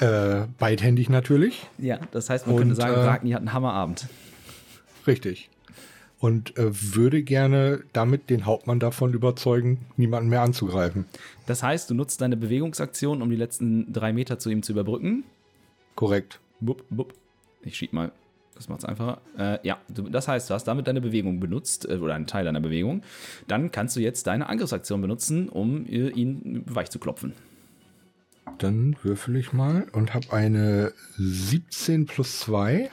[0.00, 1.66] Äh, beidhändig natürlich.
[1.78, 4.06] Ja, das heißt, man Und, könnte sagen, äh, Ragni hat einen Hammerabend.
[5.06, 5.50] Richtig.
[6.20, 11.04] Und äh, würde gerne damit den Hauptmann davon überzeugen, niemanden mehr anzugreifen.
[11.46, 15.24] Das heißt, du nutzt deine Bewegungsaktion, um die letzten drei Meter zu ihm zu überbrücken.
[15.94, 16.40] Korrekt.
[16.60, 17.14] Bup, bup.
[17.62, 18.10] Ich schieb mal.
[18.58, 19.20] Das macht's einfacher.
[19.38, 22.44] Äh, ja, du, das heißt, du hast damit deine Bewegung benutzt, äh, oder einen Teil
[22.44, 23.02] deiner Bewegung.
[23.46, 27.34] Dann kannst du jetzt deine Angriffsaktion benutzen, um äh, ihn weich zu klopfen.
[28.58, 32.90] Dann würfel ich mal und habe eine 17 plus 2.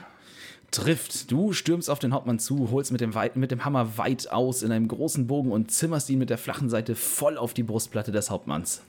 [0.72, 1.32] Trifft.
[1.32, 4.62] Du stürmst auf den Hauptmann zu, holst mit dem, weit, mit dem Hammer weit aus
[4.62, 8.12] in einem großen Bogen und zimmerst ihn mit der flachen Seite voll auf die Brustplatte
[8.12, 8.82] des Hauptmanns.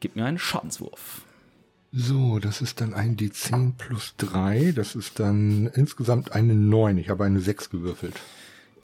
[0.00, 1.22] Gib mir einen Schadenswurf.
[1.92, 4.72] So, das ist dann ein D10 plus 3.
[4.72, 6.98] Das ist dann insgesamt eine 9.
[6.98, 8.14] Ich habe eine 6 gewürfelt.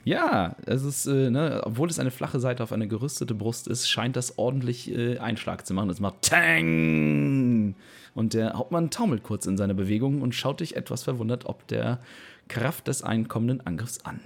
[0.04, 3.88] Ja, es ist, äh, ne, obwohl es eine flache Seite auf eine gerüstete Brust ist,
[3.88, 5.88] scheint das ordentlich äh, Einschlag zu machen.
[5.88, 7.74] Es macht Tang!
[8.14, 12.00] Und der Hauptmann taumelt kurz in seiner Bewegung und schaut dich etwas verwundert ob der
[12.48, 14.20] Kraft des einkommenden Angriffs an.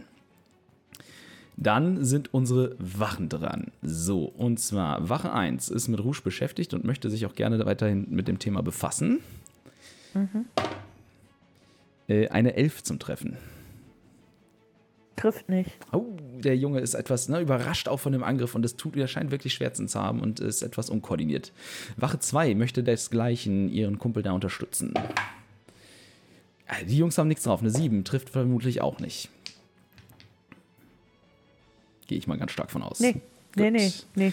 [1.56, 3.72] Dann sind unsere Wachen dran.
[3.82, 8.06] So, und zwar Wache 1 ist mit Rouge beschäftigt und möchte sich auch gerne weiterhin
[8.10, 9.20] mit dem Thema befassen.
[12.08, 13.36] Äh, eine 11 zum Treffen.
[15.18, 15.70] Trifft nicht.
[15.92, 16.04] Oh,
[16.38, 19.30] der Junge ist etwas ne, überrascht auch von dem Angriff und es tut, er scheint
[19.30, 21.52] wirklich Schmerzen zu haben und ist etwas unkoordiniert.
[21.96, 24.94] Wache 2 möchte desgleichen ihren Kumpel da unterstützen.
[26.68, 27.60] Ah, Die Jungs haben nichts drauf.
[27.60, 29.28] Eine 7 trifft vermutlich auch nicht.
[32.06, 33.00] Gehe ich mal ganz stark von aus.
[33.00, 33.16] Nee,
[33.56, 34.32] nee, nee, nee.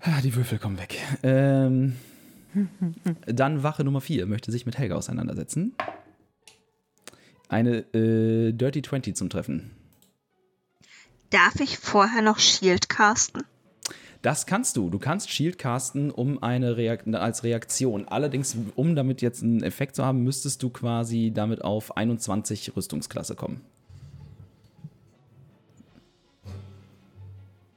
[0.00, 0.98] Ah, Die Würfel kommen weg.
[1.22, 1.96] Ähm,
[3.26, 5.74] dann Wache Nummer 4 möchte sich mit Helga auseinandersetzen.
[7.50, 9.72] Eine äh, Dirty 20 zum Treffen.
[11.30, 13.42] Darf ich vorher noch Shield casten?
[14.22, 14.88] Das kannst du.
[14.88, 18.06] Du kannst Shield casten um eine Reak als Reaktion.
[18.06, 23.34] Allerdings, um damit jetzt einen Effekt zu haben, müsstest du quasi damit auf 21 Rüstungsklasse
[23.34, 23.62] kommen.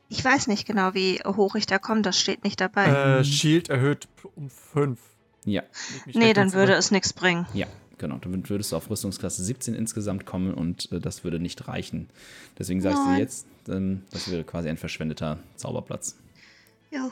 [0.09, 2.85] Ich weiß nicht genau, wie hoch ich da komme, das steht nicht dabei.
[2.85, 4.99] Äh, Shield erhöht um 5.
[5.45, 5.63] Ja,
[6.13, 7.47] nee, dann würde es nichts bringen.
[7.53, 7.67] ja,
[8.03, 8.17] genau.
[8.17, 12.09] Dann würdest du auf Rüstungsklasse 17 insgesamt kommen und äh, das würde nicht reichen.
[12.59, 16.17] Deswegen sagst du jetzt, ähm, das wäre quasi ein verschwendeter Zauberplatz.
[16.91, 17.11] Jo.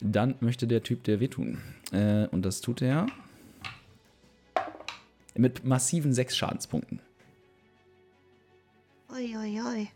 [0.00, 1.58] Dann möchte der Typ dir wehtun.
[1.92, 3.06] Äh, und das tut er
[5.36, 7.00] mit massiven 6 Schadenspunkten.
[9.12, 9.88] Ui, ui, ui.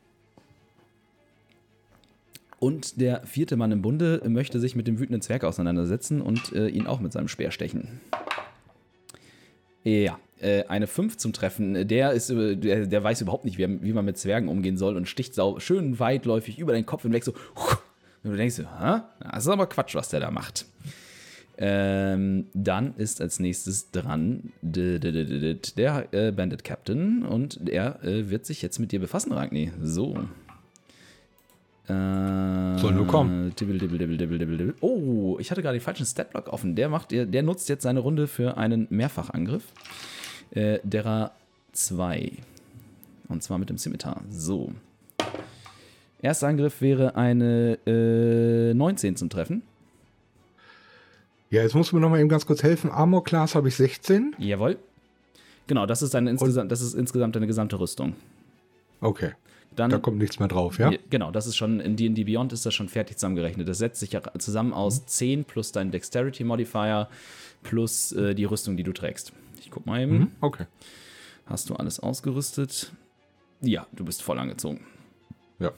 [2.59, 6.69] Und der vierte Mann im Bunde möchte sich mit dem wütenden Zwerg auseinandersetzen und äh,
[6.69, 8.01] ihn auch mit seinem Speer stechen.
[9.85, 11.87] Ja, äh, eine 5 zum Treffen.
[11.87, 14.97] Der, ist, äh, der, der weiß überhaupt nicht, wie, wie man mit Zwergen umgehen soll
[14.97, 17.33] und sticht sau schön weitläufig über deinen Kopf hinweg so.
[18.25, 19.01] Und du denkst, hä?
[19.21, 20.67] Das ist aber Quatsch, was der da macht.
[21.57, 28.81] Ähm, dann ist als nächstes dran der äh, Bandit Captain und er wird sich jetzt
[28.81, 29.71] mit dir befassen, Ragni.
[29.81, 30.19] So.
[31.89, 33.55] Äh, Soll nur kommen.
[33.57, 34.75] Dibbel, dibbel, dibbel, dibbel, dibbel, dibbel.
[34.81, 36.77] Oh, ich hatte gerade den falschen Statblock offen.
[36.77, 39.65] Der, macht, der, der nutzt jetzt seine Runde für einen Mehrfachangriff.
[40.51, 41.33] Äh, derer
[41.73, 42.33] 2.
[43.29, 44.23] Und zwar mit dem Scimitar.
[44.31, 44.73] So.
[46.23, 49.63] Erster Angriff wäre eine äh, 19 zum Treffen.
[51.51, 52.91] Ja, jetzt musst du mir noch mal eben ganz kurz helfen.
[52.91, 54.35] Armor Class habe ich 16.
[54.39, 54.79] Jawohl.
[55.67, 58.15] Genau, das ist, deine insgesamt, das ist insgesamt deine gesamte Rüstung.
[59.01, 59.33] Okay.
[59.77, 60.93] Dann, Da kommt nichts mehr drauf, ja?
[61.11, 63.69] Genau, das ist schon in D&D Beyond ist das schon fertig zusammengerechnet.
[63.69, 67.09] Das setzt sich ja zusammen aus 10 plus dein Dexterity Modifier
[67.63, 69.33] plus äh, die Rüstung, die du trägst.
[69.61, 70.19] Ich guck mal eben.
[70.19, 70.31] Mhm.
[70.41, 70.67] Okay.
[71.47, 72.93] Hast du alles ausgerüstet?
[73.61, 74.81] Ja, du bist voll angezogen.
[75.59, 75.73] Ja.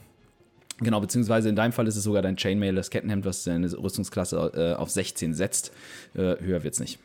[0.79, 4.51] Genau, beziehungsweise in deinem Fall ist es sogar dein Chainmail, das Kettenhemd, was deine Rüstungsklasse
[4.53, 5.71] äh, auf 16 setzt.
[6.13, 6.99] Äh, höher wird's nicht.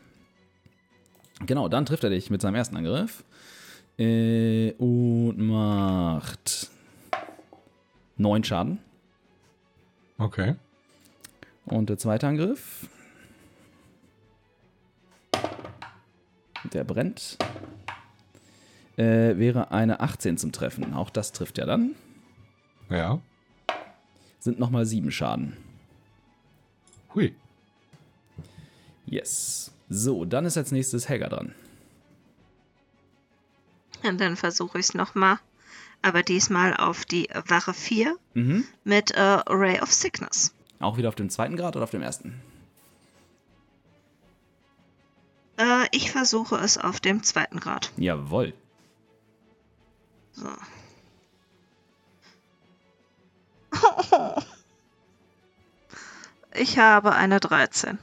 [1.47, 3.25] Genau, dann trifft er dich mit seinem ersten Angriff.
[3.99, 6.71] Äh, und macht
[8.23, 8.79] 9 Schaden.
[10.19, 10.55] Okay.
[11.67, 12.89] Und der zweite Angriff.
[16.73, 17.39] Der brennt.
[18.97, 20.95] Äh, wäre eine 18 zum Treffen.
[20.95, 21.95] Auch das trifft er dann.
[22.89, 23.21] Ja.
[24.39, 25.57] Sind nochmal 7 Schaden.
[27.15, 27.35] Hui.
[29.07, 29.73] Yes.
[29.89, 31.55] So, dann ist als nächstes Helga dran.
[34.03, 35.39] Und dann versuche ich es nochmal.
[36.03, 38.65] Aber diesmal auf die Wache 4 Mhm.
[38.85, 40.53] mit äh, Ray of Sickness.
[40.81, 42.41] Auch wieder auf dem zweiten Grad oder auf dem ersten?
[45.59, 47.93] Äh, ich versuche es auf dem zweiten Grad.
[47.97, 48.53] Jawohl.
[50.33, 50.49] So.
[56.55, 57.99] Ich habe eine 13.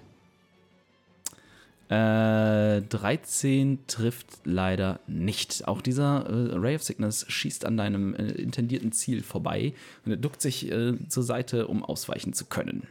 [1.90, 5.68] Äh, 13 trifft leider nicht.
[5.68, 9.74] Auch dieser äh, Ray of Sickness schießt an deinem äh, intendierten Ziel vorbei
[10.06, 12.84] und er duckt sich äh, zur Seite, um ausweichen zu können.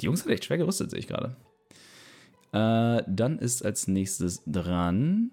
[0.00, 1.36] Die Jungs sind echt schwer gerüstet, sehe ich gerade.
[2.52, 5.30] Äh, dann ist als nächstes dran.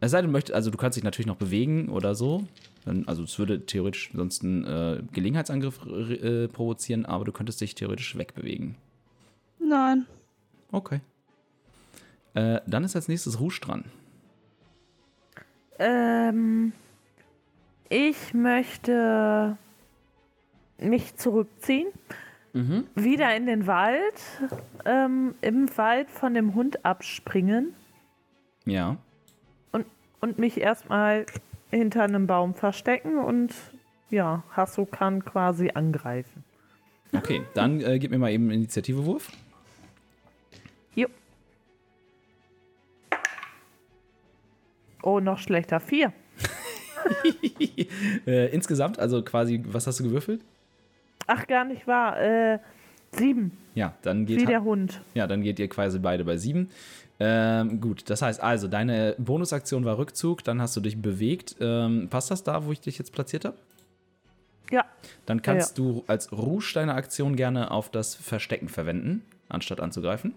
[0.00, 2.46] Es sei denn, du möchtest, also du kannst dich natürlich noch bewegen oder so.
[2.86, 8.16] Dann, also es würde theoretisch sonst einen äh, Gelegenheitsangriff provozieren, aber du könntest dich theoretisch
[8.16, 8.76] wegbewegen.
[9.58, 10.06] Nein.
[10.72, 11.00] Okay.
[12.38, 13.84] Äh, dann ist als nächstes Rouge dran.
[15.80, 16.72] Ähm,
[17.88, 19.56] ich möchte
[20.78, 21.88] mich zurückziehen,
[22.94, 24.20] wieder in den Wald,
[24.84, 27.74] ähm, im Wald von dem Hund abspringen
[28.64, 28.96] Ja.
[29.72, 29.86] und,
[30.20, 31.26] und mich erstmal
[31.70, 33.52] hinter einem Baum verstecken und
[34.10, 36.42] ja, Hasso kann quasi angreifen.
[37.14, 39.30] Okay, dann äh, gib mir mal eben einen Initiativewurf.
[45.02, 45.80] Oh, noch schlechter.
[45.80, 46.12] Vier.
[48.26, 50.42] äh, insgesamt, also quasi, was hast du gewürfelt?
[51.26, 52.20] Ach, gar nicht wahr.
[52.20, 52.58] Äh,
[53.12, 55.00] sieben, Ja, dann wie geht, der Hund.
[55.14, 56.68] ja, dann geht ihr quasi beide bei sieben.
[57.20, 61.56] Ähm, gut, das heißt also, deine Bonusaktion war Rückzug, dann hast du dich bewegt.
[61.60, 63.56] Ähm, passt das da, wo ich dich jetzt platziert habe?
[64.70, 64.84] Ja,
[65.24, 70.34] Dann kannst du als Rouge deine Aktion gerne auf das Verstecken verwenden, anstatt anzugreifen.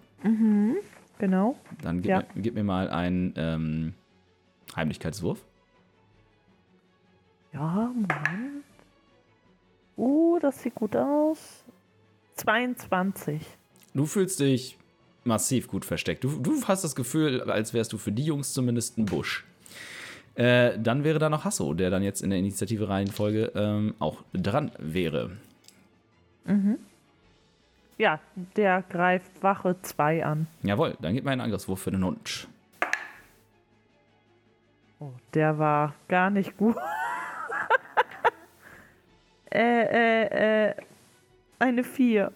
[1.18, 1.56] genau.
[1.82, 2.18] Dann gib, Ja.
[2.20, 3.94] mir, gib mir mal einen ähm,
[4.76, 5.44] Heimlichkeitswurf.
[7.52, 8.64] Ja, Moment.
[9.96, 11.64] Uh, das sieht gut aus.
[12.36, 13.42] 22.
[13.94, 14.78] Du fühlst dich
[15.24, 16.24] massiv gut versteckt.
[16.24, 19.44] Du, du hast das Gefühl, als wärst du für die Jungs zumindest ein Busch.
[20.34, 24.72] Äh, dann wäre da noch Hasso, der dann jetzt in der Initiative-Reihenfolge ähm, auch dran
[24.78, 25.32] wäre.
[27.98, 28.18] Ja,
[28.56, 30.46] der greift Wache 2 an.
[30.62, 32.48] Jawohl, dann gib mir einen Angriffswurf für den Hund.
[35.02, 36.76] Oh, der war gar nicht gut.
[39.52, 40.74] äh, äh, äh,
[41.58, 42.30] eine 4.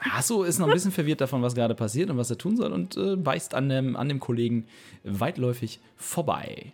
[0.00, 2.72] Hasso ist noch ein bisschen verwirrt davon, was gerade passiert und was er tun soll
[2.72, 4.66] und äh, beißt an dem, an dem Kollegen
[5.04, 6.72] weitläufig vorbei.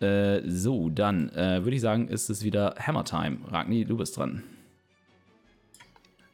[0.00, 3.38] Äh, so, dann äh, würde ich sagen, ist es wieder Hammer Time.
[3.48, 4.44] Ragni, du bist dran.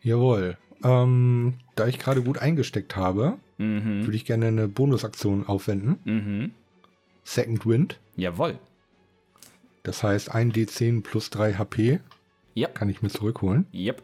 [0.03, 0.59] Jawohl.
[0.83, 4.05] Ähm, da ich gerade gut eingesteckt habe, Mhm.
[4.05, 5.98] würde ich gerne eine Bonusaktion aufwenden.
[6.05, 6.50] Mhm.
[7.25, 7.99] Second Wind.
[8.17, 8.59] Jawohl.
[9.83, 12.01] Das heißt, 1 D10 plus 3 HP
[12.55, 12.69] Ja.
[12.69, 13.67] kann ich mir zurückholen.
[13.75, 14.03] Yep.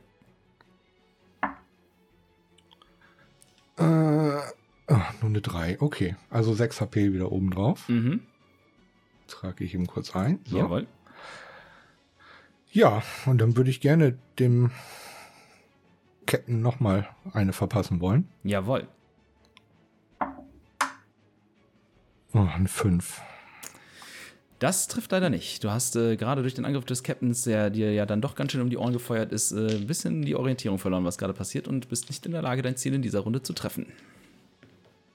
[3.79, 4.43] Äh, ah,
[4.89, 5.81] nur eine 3.
[5.81, 7.89] Okay, also 6 HP wieder oben drauf.
[7.89, 8.21] Mhm.
[9.27, 10.41] Trage ich eben kurz ein.
[10.45, 10.59] So.
[10.59, 10.87] Jawohl.
[12.73, 14.71] Ja, und dann würde ich gerne dem
[16.27, 18.29] Captain nochmal eine verpassen wollen.
[18.45, 18.87] Jawohl.
[22.33, 23.21] Oh, eine 5.
[24.61, 25.65] Das trifft leider nicht.
[25.65, 28.53] Du hast äh, gerade durch den Angriff des Captains, der dir ja dann doch ganz
[28.53, 31.67] schön um die Ohren gefeuert ist, äh, ein bisschen die Orientierung verloren, was gerade passiert
[31.67, 33.87] und bist nicht in der Lage, dein Ziel in dieser Runde zu treffen.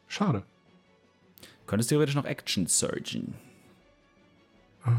[0.07, 0.43] Schade.
[1.67, 3.35] Könntest theoretisch noch Action surgen.
[4.83, 4.89] Äh,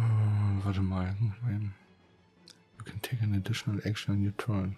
[0.64, 1.14] warte mal.
[2.78, 4.76] You can take an additional action on your turn.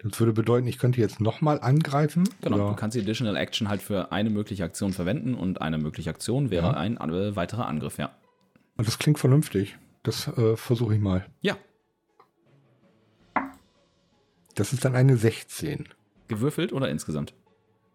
[0.00, 2.28] Das würde bedeuten, ich könnte jetzt nochmal angreifen.
[2.40, 2.68] Genau, oder?
[2.70, 6.50] du kannst die Additional Action halt für eine mögliche Aktion verwenden und eine mögliche Aktion
[6.50, 6.72] wäre Ja.
[6.74, 8.10] ein äh, weiterer Angriff, ja.
[8.76, 9.76] Und Das klingt vernünftig.
[10.04, 11.26] Das äh, versuche ich mal.
[11.40, 11.56] Ja,
[14.54, 15.88] Das ist dann eine 16.
[16.26, 17.32] gewürfelt oder insgesamt?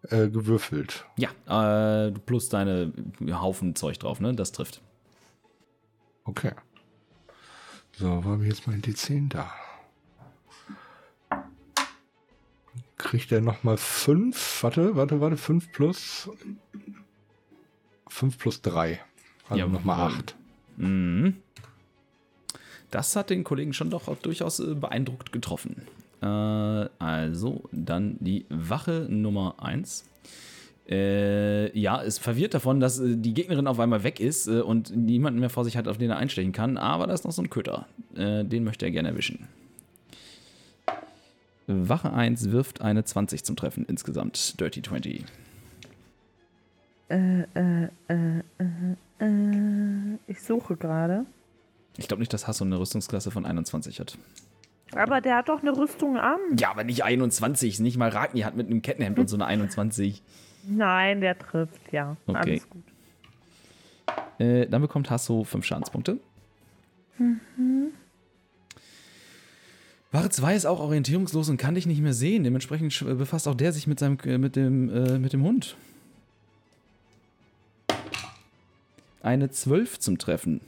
[0.08, 1.04] Äh, gewürfelt.
[1.18, 2.92] Ja, äh, plus deine
[3.32, 4.34] Haufen Zeug drauf, ne?
[4.34, 4.80] Das trifft.
[6.24, 6.52] Okay.
[7.92, 9.52] So, habe ich jetzt mein D10 da?
[12.96, 14.62] Kriegt er nochmal 5?
[14.62, 15.36] Warte, warte, warte.
[15.36, 16.30] 5 plus.
[18.08, 19.00] 5 plus 3.
[19.48, 20.36] Also Ja, nochmal ähm, 8.
[20.76, 21.36] Mhm.
[22.90, 25.82] Das hat den Kollegen schon doch durchaus äh, beeindruckt getroffen.
[26.22, 30.04] Äh, also, dann die Wache Nummer 1.
[30.88, 34.94] Äh, ja, ist verwirrt davon, dass äh, die Gegnerin auf einmal weg ist äh, und
[34.94, 36.76] niemanden mehr vor sich hat, auf den er einstechen kann.
[36.76, 37.86] Aber da ist noch so ein Köter.
[38.14, 39.48] Äh, den möchte er gerne erwischen.
[41.66, 44.60] Wache 1 wirft eine 20 zum Treffen insgesamt.
[44.60, 45.24] Dirty 20.
[47.08, 51.26] Äh, äh, äh, äh, äh, ich suche gerade.
[51.96, 54.18] Ich glaube nicht, dass Hasso eine Rüstungsklasse von 21 hat.
[54.94, 56.38] Aber der hat doch eine Rüstung an.
[56.58, 57.80] Ja, aber nicht 21.
[57.80, 60.22] Nicht mal Ragni hat mit einem Kettenhemd und so eine 21.
[60.66, 62.16] Nein, der trifft, ja.
[62.26, 62.38] Okay.
[62.38, 62.82] Alles gut.
[64.38, 66.18] Äh, dann bekommt Hasso 5 Schadenspunkte.
[70.14, 72.44] Wache 2 ist auch orientierungslos und kann dich nicht mehr sehen.
[72.44, 75.76] Dementsprechend sch- befasst auch der sich mit, seinem, äh, mit, dem, äh, mit dem Hund.
[79.22, 80.60] Eine 12 zum Treffen.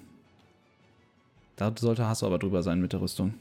[1.56, 3.34] Da sollte Hasso aber drüber sein mit der Rüstung.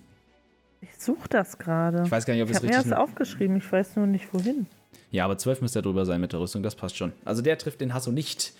[0.81, 2.03] Ich suche das gerade.
[2.05, 2.91] Ich weiß gar nicht, ob Ich es habe mir richtig.
[2.91, 4.67] das aufgeschrieben, ich weiß nur nicht wohin.
[5.11, 7.13] Ja, aber 12 müsste er drüber sein mit der Rüstung, das passt schon.
[7.23, 8.53] Also der trifft den Hasso nicht.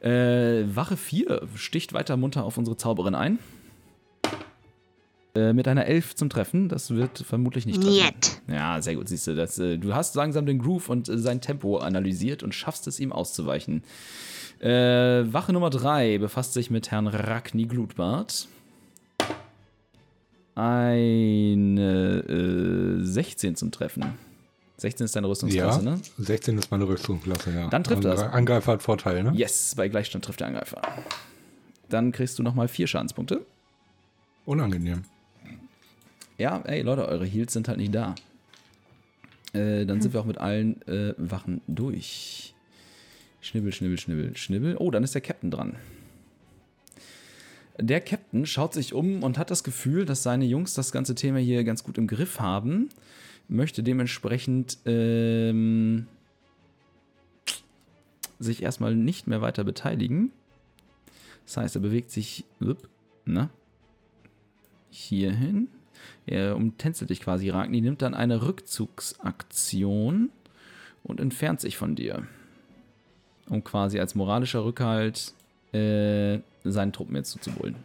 [0.00, 3.38] Äh, Wache 4 sticht weiter munter auf unsere Zauberin ein.
[5.34, 7.94] Äh, mit einer 11 zum Treffen, das wird vermutlich nicht treffen.
[7.94, 8.42] Niet.
[8.48, 9.34] Ja, sehr gut, siehst du.
[9.34, 13.00] Das, äh, du hast langsam den Groove und äh, sein Tempo analysiert und schaffst es,
[13.00, 13.82] ihm auszuweichen.
[14.60, 14.68] Äh,
[15.32, 18.46] Wache Nummer 3 befasst sich mit Herrn Ragni Glutbart.
[20.54, 24.04] Eine äh, 16 zum Treffen.
[24.76, 25.98] 16 ist deine Ja, Rüstungsklasse, ne?
[26.18, 27.68] 16 ist meine Rüstungsklasse, ja.
[27.68, 28.22] Dann trifft er das.
[28.22, 29.32] Angreifer hat Vorteil, ne?
[29.34, 30.82] Yes, bei Gleichstand trifft der Angreifer.
[31.88, 33.46] Dann kriegst du nochmal 4 Schadenspunkte.
[34.44, 35.04] Unangenehm.
[36.38, 38.14] Ja, ey Leute, eure Heals sind halt nicht da.
[39.52, 42.54] Äh, dann sind wir auch mit allen äh, Wachen durch.
[43.40, 44.76] Schnibbel, schnibbel, schnibbel, schnibbel.
[44.78, 45.76] Oh, dann ist der Captain dran.
[47.78, 51.38] Der Captain schaut sich um und hat das Gefühl, dass seine Jungs das ganze Thema
[51.38, 52.88] hier ganz gut im Griff haben.
[53.48, 56.06] Möchte dementsprechend ähm,
[58.38, 60.30] sich erstmal nicht mehr weiter beteiligen.
[61.44, 62.88] Das heißt, er bewegt sich upp,
[63.24, 63.50] na,
[64.90, 65.68] hierhin.
[66.26, 70.30] Er umtänzelt dich quasi, Ragni, nimmt dann eine Rückzugsaktion
[71.02, 72.26] und entfernt sich von dir.
[73.48, 75.32] Um quasi als moralischer Rückhalt
[75.72, 77.76] äh, seinen Truppen jetzt zuzuholen.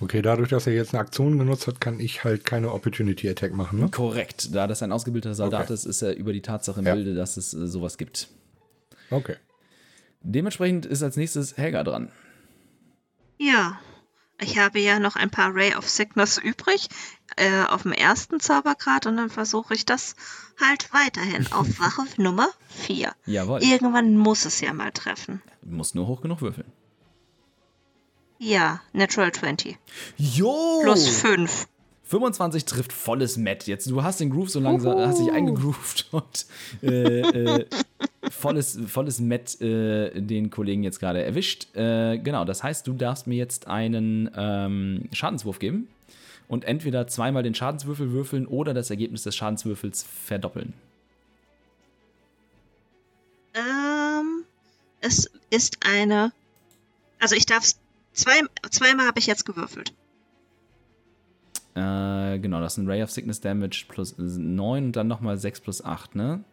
[0.00, 3.54] Okay, dadurch, dass er jetzt eine Aktion genutzt hat, kann ich halt keine Opportunity Attack
[3.54, 3.88] machen, ne?
[3.90, 4.52] Korrekt.
[4.54, 5.74] Da das ein ausgebildeter Soldat Okay.
[5.74, 6.94] ist, ist er über die Tatsache im Ja.
[6.94, 8.28] Bilde, dass es äh, sowas gibt.
[9.10, 9.36] Okay.
[10.22, 12.10] Dementsprechend ist als nächstes Helga dran.
[13.38, 13.78] Ja,
[14.40, 16.88] ich habe ja noch ein paar Ray of Sickness übrig
[17.36, 20.16] äh, auf dem ersten Zaubergrad und dann versuche ich das
[20.60, 23.12] halt weiterhin auf Wache Nummer 4.
[23.26, 23.62] Jawohl.
[23.62, 25.42] Irgendwann muss es ja mal treffen.
[25.62, 26.70] Du musst nur hoch genug würfeln.
[28.38, 29.78] Ja, Natural 20.
[30.16, 30.80] Jo!
[30.82, 31.68] Plus 5.
[32.02, 33.66] 25 trifft volles Met.
[33.66, 36.46] Jetzt, du hast den Groove so langsam, hast dich eingegroovt und
[36.82, 37.66] äh, äh,
[38.34, 41.74] volles, volles Met äh, den Kollegen jetzt gerade erwischt.
[41.74, 45.88] Äh, genau, das heißt, du darfst mir jetzt einen ähm, Schadenswurf geben
[46.48, 50.74] und entweder zweimal den Schadenswürfel würfeln oder das Ergebnis des Schadenswürfels verdoppeln.
[53.54, 54.44] Ähm,
[55.00, 56.32] es ist eine.
[57.20, 57.64] Also ich darf
[58.12, 59.92] zwei, zweimal habe ich jetzt gewürfelt.
[61.74, 65.60] Äh, genau, das ist ein Ray of Sickness Damage plus 9 und dann nochmal 6
[65.60, 66.44] plus 8, ne?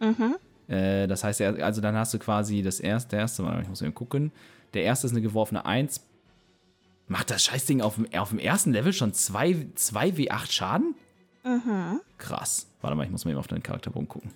[0.00, 0.36] Mhm.
[0.72, 3.68] Äh, das heißt, also dann hast du quasi das erste, der erste, warte mal, ich
[3.68, 4.32] muss mal gucken.
[4.72, 6.00] Der erste ist eine geworfene 1.
[7.08, 10.94] Macht das Scheißding auf dem, auf dem ersten Level schon 2, 2 W8 Schaden?
[11.44, 12.00] Mhm.
[12.16, 12.68] Krass.
[12.80, 14.30] Warte mal, ich muss mal eben auf deinen Charakterbogen gucken.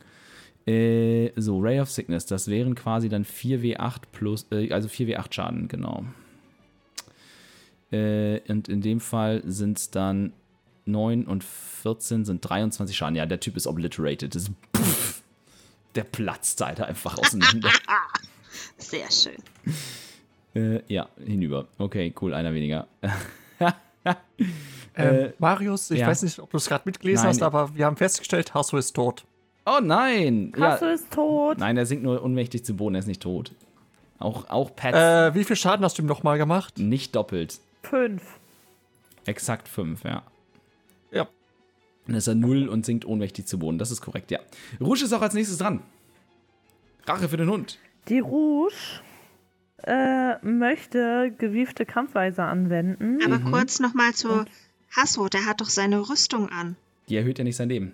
[0.66, 5.68] Äh, so, Ray of Sickness, das wären quasi dann 4W8 plus, äh, also 4W8 Schaden,
[5.68, 6.05] genau.
[7.93, 10.32] Äh, und in dem Fall sind es dann
[10.84, 13.14] 9 und 14 sind 23 Schaden.
[13.16, 14.34] Ja, der Typ ist obliterated.
[14.34, 15.15] Das ist, pff,
[15.97, 17.70] der platzt halt einfach auseinander.
[18.78, 19.36] Sehr schön.
[20.55, 21.66] Äh, ja, hinüber.
[21.78, 22.86] Okay, cool, einer weniger.
[24.99, 26.07] Ähm, Äh, Marius, ich ja.
[26.07, 27.30] weiß nicht, ob du es gerade mitgelesen Nein.
[27.34, 29.24] hast, aber wir haben festgestellt, Hasso ist tot.
[29.66, 30.53] Oh nein!
[30.59, 31.59] Hasso ist tot.
[31.59, 33.53] Nein, er sinkt nur ohnmächtig zu Boden, er ist nicht tot.
[34.18, 36.78] Auch, auch Pets Äh, wie viel Schaden hast du ihm nochmal gemacht?
[36.78, 37.59] nicht doppelt.
[37.82, 38.22] Fünf.
[39.26, 40.11] Exakt fünf, ja.
[40.11, 40.22] Ja.
[42.07, 43.78] Dann ist er null und sinkt ohnmächtig zu Boden.
[43.78, 44.38] Das ist korrekt, ja.
[44.80, 45.82] Rouge ist auch als nächstes dran.
[47.07, 47.78] Rache für den Hund.
[48.09, 48.74] Die Rouge
[49.82, 53.18] äh, möchte gewiefte Kampfweise anwenden.
[53.24, 53.50] Aber Mhm.
[53.52, 54.44] kurz nochmal zu
[54.96, 56.76] Hasso, der hat doch seine Rüstung an.
[57.09, 57.92] Die erhöht ja nicht sein Leben.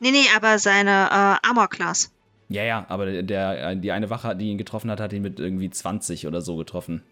[0.00, 2.10] Nee, nee, aber seine äh, Armor-Class.
[2.48, 5.70] Ja, ja, aber der, die eine Wache, die ihn getroffen hat, hat ihn mit irgendwie
[5.70, 7.02] 20 oder so getroffen.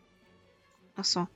[0.96, 1.28] Achso.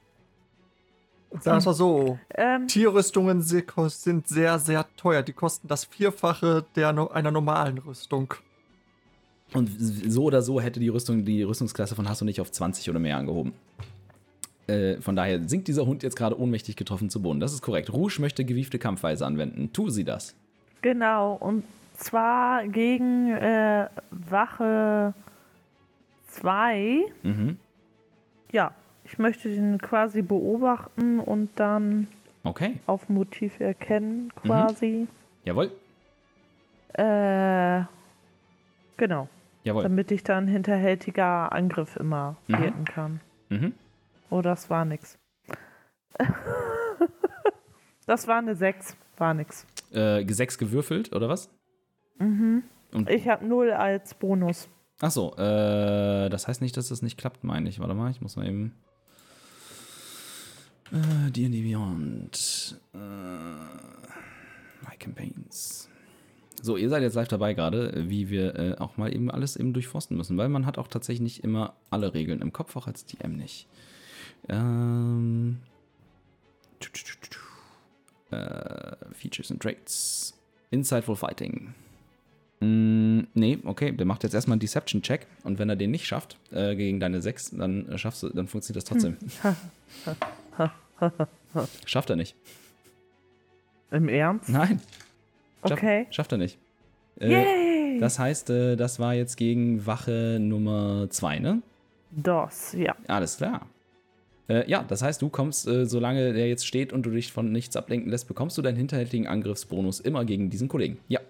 [1.41, 5.22] Sagen wir so, Ähm, Tierrüstungen sind sehr, sehr teuer.
[5.22, 8.35] Die kosten das Vierfache der, einer normalen Rüstung.
[9.53, 12.99] Und so oder so hätte die Rüstung, die Rüstungsklasse von Hasso nicht auf 20 oder
[12.99, 13.53] mehr angehoben.
[14.66, 17.41] Äh, von daher sinkt dieser Hund jetzt gerade ohnmächtig getroffen zu Boden.
[17.41, 17.93] Das ist korrekt.
[17.93, 19.72] Rouge möchte gewiefte Kampfweise anwenden.
[19.72, 20.35] Tu sie das.
[20.82, 21.35] genau.
[21.35, 21.64] Und
[21.97, 25.14] zwar gegen äh, Wache
[26.28, 27.03] 2.
[27.22, 27.59] Mhm.
[28.53, 28.72] Ja,
[29.05, 32.09] ich möchte den quasi beobachten und dann
[32.42, 32.80] Okay.
[32.86, 35.07] auf Motiv erkennen, quasi.
[35.44, 35.70] Jawohl.
[36.94, 37.82] Äh,
[38.96, 39.28] genau.
[39.64, 39.82] Jawohl.
[39.82, 42.59] Damit ich dann hinterhältiger Angriff immer Mhm.
[42.59, 43.20] wirken kann.
[43.48, 43.72] Mhm.
[44.30, 45.18] Oh, das war nix.
[48.07, 48.96] das war eine 6.
[49.16, 49.66] War nix.
[49.92, 51.48] Äh, sechs gewürfelt, oder was?
[52.18, 52.64] Und,
[53.09, 54.68] Ich habe 0 als Bonus.
[55.00, 57.80] ach so, äh, das heißt nicht, dass das nicht klappt, meine ich.
[57.80, 58.74] Warte mal, ich muss mal eben.
[60.93, 62.80] Äh, D&D Beyond.
[62.95, 62.99] Äh,
[64.87, 65.89] My Campaigns.
[66.62, 69.72] So, ihr seid jetzt live dabei gerade, wie wir äh, auch mal eben alles eben
[69.72, 73.05] durchforsten müssen, weil man hat auch tatsächlich nicht immer alle Regeln im Kopf, auch als
[73.05, 73.66] DM nicht.
[74.49, 75.59] Ähm.
[78.30, 80.35] Äh, Features and Traits.
[80.70, 81.74] Insightful Fighting.
[82.61, 86.39] Mm, nee, okay, der macht jetzt erstmal einen Deception-Check und wenn er den nicht schafft,
[86.51, 89.16] äh, gegen deine 6, dann äh, schaffst du, dann funktioniert das trotzdem.
[91.86, 92.34] Schafft er nicht.
[93.90, 94.48] Im Ernst?
[94.48, 94.80] Nein.
[95.62, 96.07] Schaff, Okay.
[96.11, 96.59] Schafft er nicht.
[97.20, 98.00] Äh, Yay!
[98.00, 101.62] das heißt, äh, das war jetzt gegen Wache Nummer 2, ne?
[102.11, 102.94] Das, ja.
[103.07, 103.66] Alles klar.
[104.48, 107.50] Äh, ja, das heißt, du kommst, äh, solange der jetzt steht und du dich von
[107.50, 110.98] nichts ablenken lässt, bekommst du deinen hinterhältigen Angriffsbonus immer gegen diesen Kollegen.
[111.09, 111.20] Ja,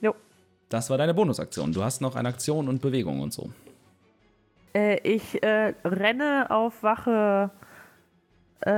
[0.00, 0.14] Jo.
[0.68, 1.72] das war deine Bonusaktion.
[1.72, 3.50] Du hast noch eine Aktion und Bewegung und so.
[4.74, 7.50] Äh, ich äh, renne auf Wache.
[8.60, 8.70] Äh,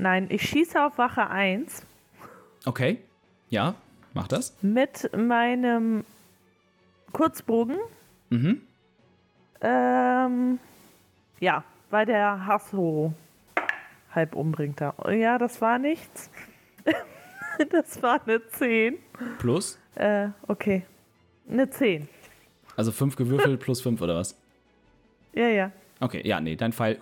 [0.00, 1.86] nein, ich schieße auf Wache 1
[2.66, 2.98] Okay.
[3.50, 3.74] Ja,
[4.14, 4.56] mach das.
[4.62, 6.04] mit meinem
[7.12, 7.76] Kurzbogen.
[8.30, 8.62] Mhm.
[9.60, 10.58] Ähm,
[11.40, 13.12] ja, weil der Hasso
[14.14, 14.94] halb umbringt da.
[15.10, 16.30] Ja, das war nichts.
[17.70, 18.98] das war eine 10.
[19.38, 19.78] Plus.
[19.94, 20.84] Äh, okay.
[21.48, 22.08] Eine 10.
[22.76, 24.36] Also 5 gewürfelt plus 5 oder was?
[25.34, 25.70] Ja, ja.
[26.00, 26.98] Okay, ja, nee, dein Pfeil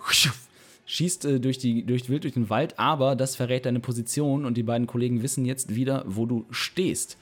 [0.85, 4.55] schießt äh, durch die, durch, wild durch den Wald, aber das verrät deine Position und
[4.55, 7.17] die beiden Kollegen wissen jetzt wieder, wo du stehst.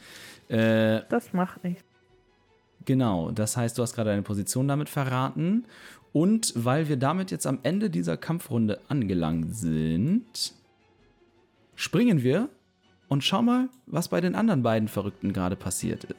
[0.48, 1.84] Äh, Das macht nichts.
[2.86, 5.66] Genau, das heißt, du hast gerade deine Position damit verraten.
[6.14, 10.54] Und weil wir damit jetzt am Ende dieser Kampfrunde angelangt sind,
[11.76, 12.50] springen wir
[13.08, 16.16] und schau mal, was bei den anderen beiden Verrückten gerade passiert ist.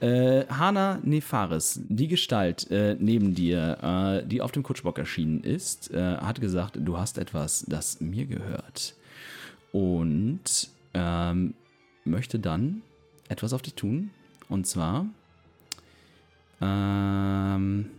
[0.00, 3.78] Äh, Hana Nefaris, die Gestalt äh, neben dir,
[4.22, 8.26] äh, die auf dem Kutschbock erschienen ist, äh, hat gesagt, du hast etwas, das mir
[8.26, 8.94] gehört.
[9.72, 11.54] Und ähm,
[12.04, 12.82] möchte dann
[13.28, 14.10] etwas auf dich tun.
[14.48, 15.06] Und zwar
[16.60, 17.90] ähm,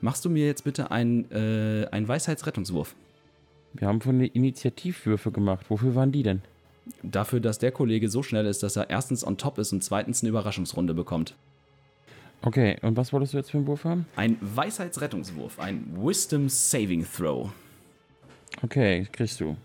[0.00, 2.94] machst du mir jetzt bitte einen, äh, einen Weisheitsrettungswurf.
[3.72, 5.66] Wir haben von den Initiativwürfe gemacht.
[5.68, 6.42] Wofür waren die denn?
[7.02, 10.22] Dafür, dass der Kollege so schnell ist, dass er erstens on top ist und zweitens
[10.22, 11.34] eine Überraschungsrunde bekommt.
[12.42, 14.06] Okay, und was wolltest du jetzt für einen Wurf haben?
[14.16, 17.50] Ein Weisheitsrettungswurf, ein Wisdom Saving Throw.
[18.62, 19.56] Okay, kriegst du.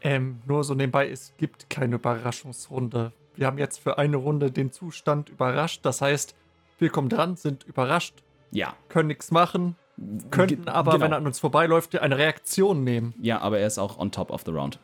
[0.00, 3.12] Ähm, nur so nebenbei, es gibt keine Überraschungsrunde.
[3.36, 5.80] Wir haben jetzt für eine Runde den Zustand überrascht.
[5.84, 6.34] Das heißt,
[6.78, 8.14] wir kommen dran, sind überrascht,
[8.50, 8.74] Ja.
[8.88, 9.76] können nichts machen,
[10.30, 11.04] könnten Ge- aber, genau.
[11.04, 13.14] wenn er an uns vorbeiläuft, eine Reaktion nehmen.
[13.22, 14.78] Ja, aber er ist auch on top of the round.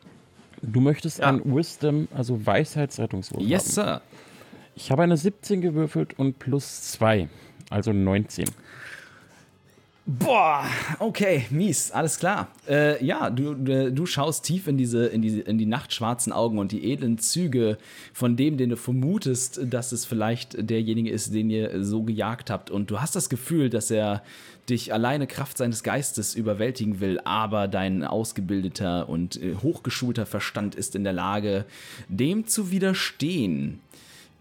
[0.62, 1.28] Du möchtest Ja.
[1.28, 3.86] einen Wisdom, also Weisheitsrettungswurf Yes, haben.
[3.86, 4.02] Sir.
[4.76, 7.28] Ich habe eine 17 gewürfelt und plus 2,
[7.70, 8.46] also 19.
[10.18, 10.64] Boah,
[10.98, 12.48] okay, mies, alles klar.
[12.68, 16.58] Äh, ja, du, du, du schaust tief in diese, in, diese, in die nachtschwarzen Augen
[16.58, 17.78] und die edlen Züge
[18.12, 22.72] von dem, den du vermutest, dass es vielleicht derjenige ist, den ihr so gejagt habt.
[22.72, 24.24] Und du hast das Gefühl, dass er
[24.68, 30.96] dich alleine Kraft seines Geistes überwältigen will, aber dein ausgebildeter und äh, hochgeschulter Verstand ist
[30.96, 31.66] in der Lage,
[32.08, 33.78] dem zu widerstehen.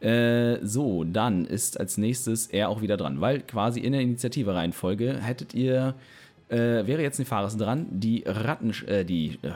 [0.01, 5.19] Äh, so, dann ist als nächstes er auch wieder dran, weil quasi in der Initiative-Reihenfolge
[5.21, 5.95] hättet ihr,
[6.47, 9.51] äh, wäre jetzt Nefaris dran, die Ratten, äh, die äh,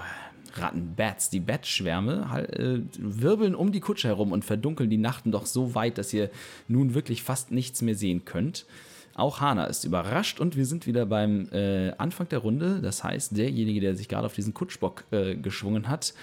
[0.56, 5.76] Rattenbats, die Batschwärme äh, wirbeln um die Kutsche herum und verdunkeln die Nachten doch so
[5.76, 6.30] weit, dass ihr
[6.68, 8.66] nun wirklich fast nichts mehr sehen könnt.
[9.16, 12.80] Auch Hana ist überrascht und wir sind wieder beim äh, Anfang der Runde.
[12.82, 16.14] Das heißt, derjenige, der sich gerade auf diesen Kutschbock äh, geschwungen hat,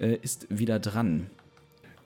[0.00, 1.28] äh, ist wieder dran.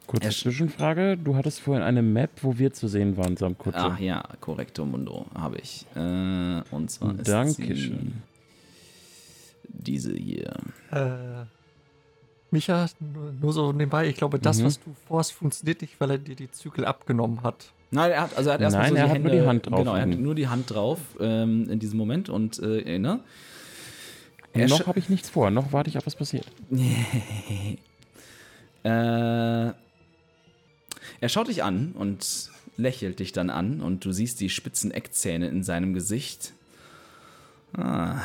[0.07, 1.17] Kurze Zwischenfrage.
[1.17, 3.79] Du hattest vorhin eine Map, wo wir zu sehen waren, samt Kutsche.
[3.81, 5.85] Ach ja, korrekto Mundo habe ich.
[5.97, 7.75] Äh, und zwar ist Dankeschön.
[7.75, 8.13] sie
[9.69, 10.53] diese hier.
[10.93, 11.45] Äh,
[12.53, 12.87] Micha,
[13.41, 14.65] nur, so nebenbei, ich glaube, das, Mhm.
[14.65, 17.73] was du vorhast, funktioniert nicht, weil er dir die Zügel abgenommen hat.
[17.91, 19.47] Nein, er hat, also er hat erstmal Nein, so er die hat Hände, nur die
[19.49, 19.79] Hand drauf.
[19.81, 23.21] Genau, er hat nur die Hand drauf ähm, in diesem Moment und äh, ne?
[24.53, 25.51] Er noch habe ich nichts vor.
[25.51, 26.47] Noch warte ich auf, was passiert.
[28.85, 29.73] Äh,
[31.21, 35.49] er schaut dich an und lächelt dich dann an und du siehst die spitzen Eckzähne
[35.49, 36.53] in seinem Gesicht.
[37.77, 38.21] Ah.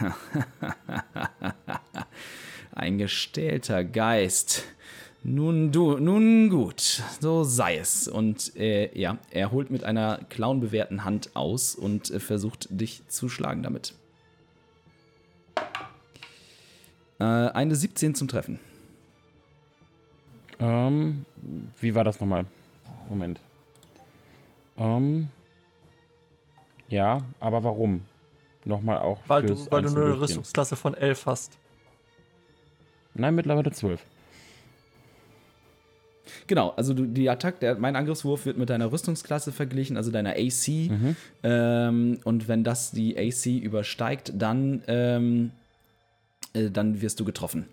[2.72, 4.64] Ein gestählter Geist.
[5.22, 8.08] Nun du, nun gut, so sei es.
[8.08, 13.28] Und äh, ja, er holt mit einer clownbewehrten Hand aus und äh, versucht dich zu
[13.28, 13.94] schlagen damit.
[17.18, 18.60] Äh, eine 17 zum Treffen.
[20.60, 21.24] Ähm,
[21.80, 22.44] wie war das nochmal?
[23.08, 23.40] Moment.
[24.78, 25.28] Ähm,
[26.88, 28.02] ja, aber warum?
[28.64, 29.18] Nochmal auch.
[29.26, 30.20] Weil fürs du, weil du nur eine.
[30.20, 31.58] Rüstungsklasse von 11 hast.
[33.14, 34.00] Nein, mittlerweile 12.
[36.46, 40.32] Genau, also du, die Attacke, der, mein Angriffswurf wird mit deiner Rüstungsklasse verglichen, also deiner
[40.32, 40.68] AC.
[40.68, 41.16] Mhm.
[41.42, 45.50] Ähm, und wenn das die AC übersteigt, dann, ähm,
[46.52, 47.66] äh, dann wirst du getroffen.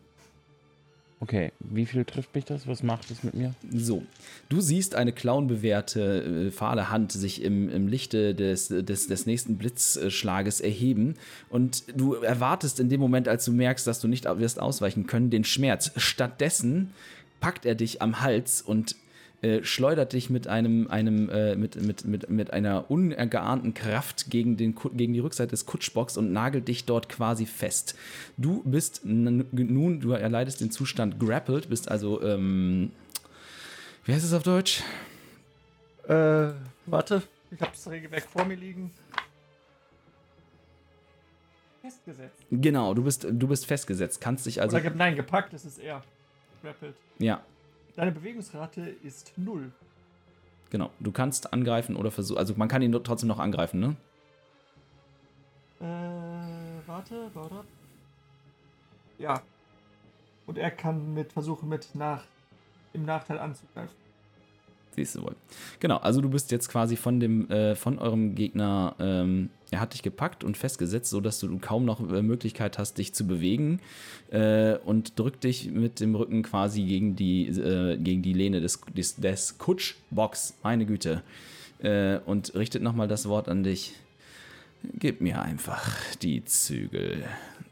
[1.20, 2.68] Okay, wie viel trifft mich das?
[2.68, 3.56] Was macht es mit mir?
[3.72, 4.04] So,
[4.50, 9.58] du siehst eine clownbewehrte, äh, fahle Hand sich im, im Lichte des, des, des nächsten
[9.58, 11.16] Blitzschlages erheben
[11.50, 15.32] und du erwartest in dem Moment, als du merkst, dass du nicht wirst ausweichen können,
[15.32, 15.92] den Schmerz.
[15.96, 16.94] Stattdessen
[17.40, 18.96] packt er dich am Hals und
[19.44, 24.58] äh, schleudert dich mit einem, einem äh, mit, mit, mit, mit einer unergeahnten Kraft gegen,
[24.58, 27.96] den, gegen die Rückseite des Kutschbocks und nagelt dich dort quasi fest.
[28.38, 32.92] Du bist nun, du erleidest den Zustand grappled, bist also, ähm,
[34.06, 34.82] wie heißt es auf Deutsch?
[36.08, 36.48] Äh,
[36.88, 37.22] warte,
[37.52, 38.92] ich habe das Regelwerk vor mir liegen.
[41.82, 42.42] Festgesetzt.
[42.50, 46.04] Genau, du bist, du bist festgesetzt, kannst dich also, Oder nein, gepackt, das ist er.
[46.64, 46.96] Grappled.
[47.20, 47.44] ja,
[47.98, 49.72] Deine Bewegungsrate ist 0.
[50.70, 53.96] genau, du kannst angreifen oder versuchen, also man kann ihn trotzdem noch angreifen, ne?
[55.80, 57.64] Äh, warte, warte.
[59.18, 59.42] Ja.
[60.46, 62.24] Und er kann mit versuchen, mit nach
[62.94, 63.96] im Nachteil anzugreifen.
[64.98, 65.36] Siehst du wohl.
[65.80, 69.94] Genau, also du bist jetzt quasi von dem, äh, von eurem Gegner, ähm, er hat
[69.94, 73.80] dich gepackt und festgesetzt, sodass du kaum noch äh, Möglichkeit hast, dich zu bewegen
[74.32, 78.82] äh, und drückt dich mit dem Rücken quasi gegen die, äh, gegen die Lehne des,
[78.96, 81.22] des, des Kutschbocks, meine Güte.
[81.78, 83.94] Äh, und richtet nochmal das Wort an dich.
[84.96, 85.92] Gib mir einfach
[86.24, 87.24] die Zügel.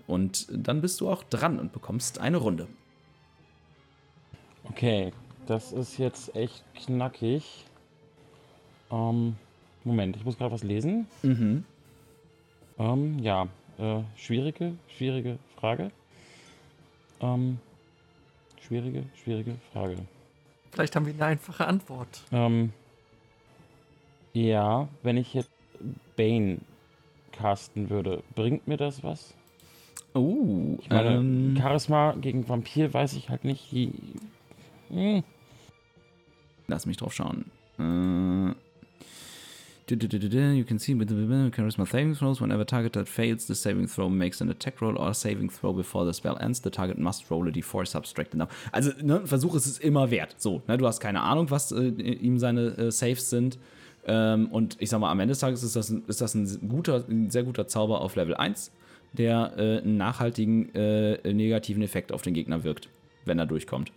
[0.06, 2.68] Und dann bist du auch dran und bekommst eine Runde.
[4.66, 5.12] Okay,
[5.48, 7.66] das ist jetzt echt knackig.
[8.92, 9.36] Ähm,
[9.84, 11.08] Moment, ich muss gerade was lesen.
[11.24, 11.64] Mhm.
[12.78, 15.92] Ähm, ja, äh, schwierige, schwierige Frage.
[17.22, 17.60] Ähm,
[18.62, 19.98] schwierige, schwierige Frage.
[20.72, 22.24] Vielleicht haben wir eine einfache Antwort.
[22.32, 22.74] Ähm,
[24.34, 25.50] ja, wenn ich jetzt
[26.18, 26.58] Bane
[27.32, 29.34] casten würde, bringt mir das was?
[30.14, 33.74] Oh, Ich meine, ähm, Charisma gegen Vampir weiß ich halt nicht.
[33.74, 33.92] Wie,
[34.90, 35.24] hm.
[36.68, 37.46] Lass mich drauf schauen.
[37.80, 38.56] Äh,
[39.88, 42.42] You can see with the charisma saving throws.
[42.42, 46.06] Whenever target that fails, the saving throw makes an attack roll or saving throw before
[46.06, 46.60] the spell ends.
[46.60, 48.42] The target must roll a d4 subtracted.
[48.72, 50.36] Also, ne, Versuch ist es immer wert.
[50.40, 53.60] So, ne, du hast keine Ahnung, was äh, ihm seine äh, Saves sind.
[54.08, 56.68] Ähm, und ich sag mal, am Ende des Tages ist das ein, ist das ein,
[56.68, 58.72] guter, ein sehr guter Zauber auf Level 1,
[59.14, 62.90] der äh, einen nachhaltigen äh, negativen Effekt auf den Gegner wirkt,
[63.26, 63.92] wenn er durchkommt.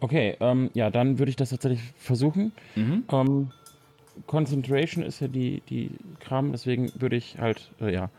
[0.00, 2.52] Okay, ähm, ja, dann würde ich das tatsächlich versuchen.
[2.76, 3.04] Mhm.
[3.10, 3.50] Ähm,
[4.26, 5.90] Concentration ist ja die, die
[6.20, 8.10] Kram, deswegen würde ich halt, äh, ja.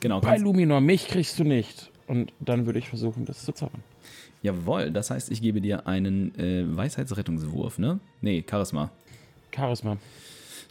[0.00, 1.90] Genau, Bei Luminor, mich kriegst du nicht.
[2.06, 3.82] Und dann würde ich versuchen, das zu zaubern.
[4.42, 7.98] jawohl, das heißt, ich gebe dir einen äh, Weisheitsrettungswurf, ne?
[8.20, 8.90] Nee, Charisma.
[9.54, 9.96] Charisma.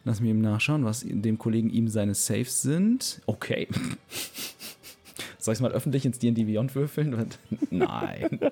[0.05, 3.21] Lass mich eben nachschauen, was dem Kollegen ihm seine Saves sind.
[3.25, 3.67] Okay.
[5.39, 7.27] Soll ich es mal öffentlich ins D&D Beyond würfeln?
[7.69, 8.39] Nein.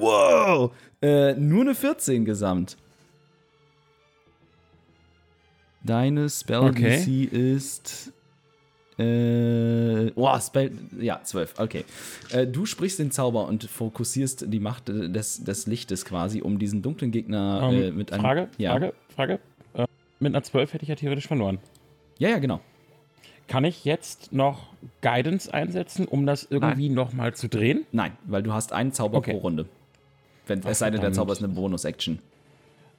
[0.00, 0.72] wow!
[1.02, 2.76] Äh, nur eine 14 gesamt.
[5.82, 6.98] Deine Spell Okay.
[7.04, 8.12] DC ist.
[8.98, 10.72] Äh, oh, Spell.
[11.00, 11.54] Ja, 12.
[11.58, 11.84] Okay.
[12.32, 16.58] Äh, du sprichst den Zauber und fokussierst die Macht äh, des, des Lichtes quasi, um
[16.58, 18.20] diesen dunklen Gegner Ähm, äh, mit einem.
[18.22, 18.72] Frage, ja.
[18.72, 19.38] Frage, Frage.
[19.72, 19.86] Äh,
[20.18, 21.58] mit einer 12 hätte ich ja theoretisch verloren.
[22.18, 22.60] Ja, ja, genau.
[23.48, 24.68] Kann ich jetzt noch
[25.00, 27.86] Guidance einsetzen, um das irgendwie nochmal zu drehen?
[27.92, 29.32] Nein, weil du hast einen Zauber Okay.
[29.32, 29.64] pro Runde.
[30.50, 31.12] Wenn, Ach, es sei denn, der.
[31.12, 32.18] Zauber ist eine Bonus-Action.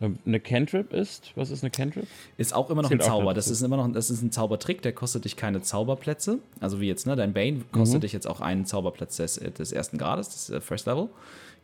[0.01, 2.07] Ähm, Eine Cantrip ist, was ist eine Cantrip?
[2.37, 3.33] Ist auch immer noch ein Zählt auch Zauber.
[3.35, 6.39] Das ist immer noch das ist ein Zaubertrick, der kostet dich keine Zauberplätze.
[6.59, 7.15] Also wie jetzt, ne?
[7.15, 8.01] Dein Bane kostet Mhm.
[8.01, 11.09] dich jetzt auch einen Zauberplatz des, des ersten Grades, des äh, First Level.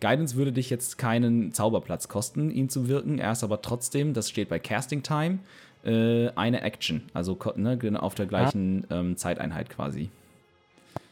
[0.01, 3.17] Guidance würde dich jetzt keinen Zauberplatz kosten, ihn zu wirken.
[3.17, 5.39] Er ist aber trotzdem, das steht bei Casting Time,
[5.83, 7.01] äh, eine Action.
[7.15, 10.09] Also ne, genau auf der gleichen ähm, Zeiteinheit quasi.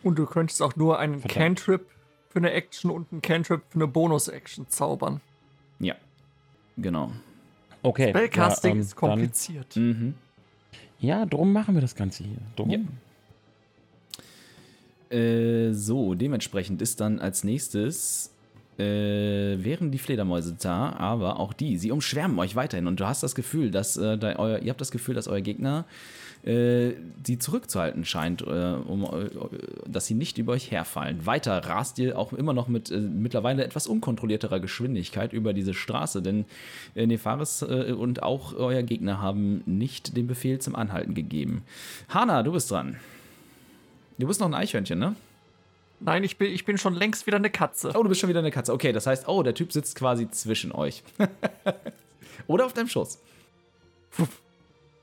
[0.03, 1.33] Und du könntest auch nur einen Verdammt.
[1.33, 1.87] Cantrip
[2.35, 5.21] für eine Action und einen Cantrip für eine Bonus-Action zaubern.
[5.79, 5.95] Ja.
[6.75, 7.13] Genau.
[7.81, 8.09] Okay.
[8.09, 9.73] Spellcasting ja, ähm, ist kompliziert.
[9.77, 9.93] Mhm.
[9.93, 10.13] Dann,
[10.99, 12.39] ja, drum machen wir das Ganze hier.
[12.57, 12.69] Drum.
[12.69, 12.79] Ja.
[15.17, 18.33] Äh, so, dementsprechend ist dann als nächstes
[18.77, 23.23] äh, wären die Fledermäuse da, aber auch die, sie umschwärmen euch weiterhin und du hast
[23.23, 25.85] das Gefühl, dass äh, da euer, ihr habt das Gefühl, dass euer Gegner
[26.45, 26.93] äh,
[27.25, 29.29] sie zurückzuhalten scheint, äh, um, äh,
[29.87, 31.25] dass sie nicht über euch herfallen.
[31.25, 36.21] Weiter rast ihr auch immer noch mit äh, mittlerweile etwas unkontrollierterer Geschwindigkeit über diese Straße,
[36.21, 36.45] denn
[36.93, 41.63] Nefaris und auch euer Gegner haben nicht den Befehl zum Anhalten gegeben.
[42.09, 42.97] Hanna, du bist dran.
[44.17, 45.15] Du bist noch ein Eichhörnchen, ne?
[45.99, 47.91] Nein, ich bin, ich bin schon längst wieder eine Katze.
[47.95, 48.73] Oh, du bist schon wieder eine Katze.
[48.73, 51.03] Okay, das heißt, oh, der Typ sitzt quasi zwischen euch.
[52.47, 53.19] Oder auf deinem Schoß.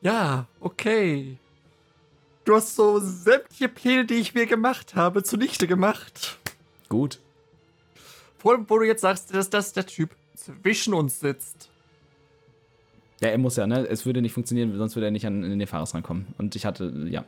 [0.03, 1.39] Ja, okay.
[2.45, 6.39] Du hast so sämtliche Pläne, die ich mir gemacht habe, zunichte gemacht.
[6.89, 7.21] Gut.
[8.39, 11.71] Vor allem, wo du jetzt sagst, dass das der Typ zwischen uns sitzt.
[13.21, 13.87] Ja, er muss ja, ne?
[13.87, 16.27] Es würde nicht funktionieren, sonst würde er nicht an den Fahrer rankommen.
[16.39, 17.25] Und ich hatte, ja.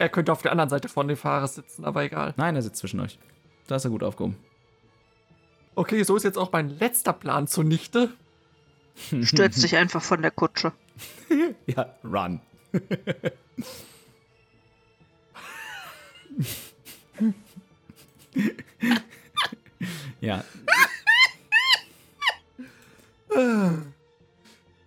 [0.00, 2.34] Er könnte auf der anderen Seite von dem Fahrer sitzen, aber egal.
[2.36, 3.20] Nein, er sitzt zwischen euch.
[3.68, 4.36] Da ist er gut aufgehoben.
[5.76, 8.10] Okay, so ist jetzt auch mein letzter Plan zunichte.
[9.22, 10.72] Stürzt dich einfach von der Kutsche.
[11.66, 12.40] Ja, run.
[20.20, 20.44] ja,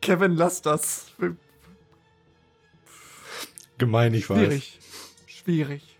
[0.01, 1.08] Kevin, lass das.
[3.78, 4.38] Gemein, ich weiß.
[4.38, 4.80] Schwierig.
[5.26, 5.97] Schwierig.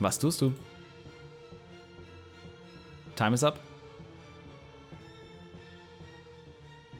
[0.00, 0.52] was tust du?
[3.18, 3.58] Time is up.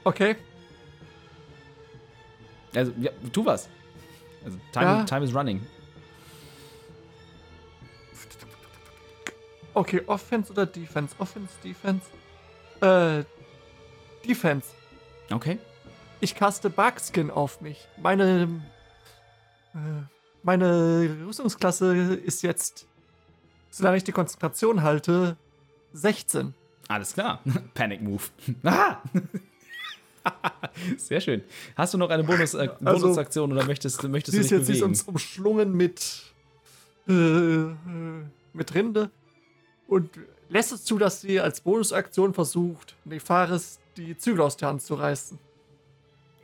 [0.03, 0.35] Okay.
[2.75, 3.69] Also, ja, tu was.
[4.45, 5.05] Also, time, Ja.
[5.05, 5.65] time is running.
[9.75, 11.15] Okay, Offense oder Defense?
[11.21, 12.05] Offense, Defense?
[12.81, 13.23] Äh,
[14.27, 14.71] Defense.
[15.31, 15.61] Okay.
[16.21, 17.87] Ich caste Bugskin auf mich.
[17.97, 18.61] Meine.
[19.73, 19.79] Äh,
[20.43, 22.87] meine Rüstungsklasse ist jetzt,
[23.71, 25.37] solange ich die Konzentration halte,
[25.93, 26.55] 16.
[26.89, 27.43] Alles klar.
[27.75, 28.23] Panic Move.
[28.65, 29.03] Ah!
[30.99, 31.43] Sehr schön.
[31.75, 34.59] Hast du noch eine Bonus, äh, Also, Bonusaktion oder möchtest, möchtest Sie du ist dich
[34.59, 34.91] jetzt nicht bewegen?
[34.91, 36.23] uns umschlungen mit.
[37.09, 37.75] Äh, äh,
[38.53, 39.11] mit Rinde.
[39.87, 40.11] Und
[40.51, 44.95] lässt es zu, dass sie als Bonusaktion versucht, Nefaris die Zügel aus der Hand zu
[44.95, 45.39] reißen.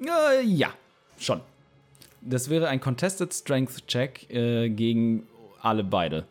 [0.01, 0.73] Äh, ja,
[1.19, 1.41] schon.
[2.23, 5.27] Das wäre ein Contested Strength Check äh, gegen
[5.61, 6.25] alle beide.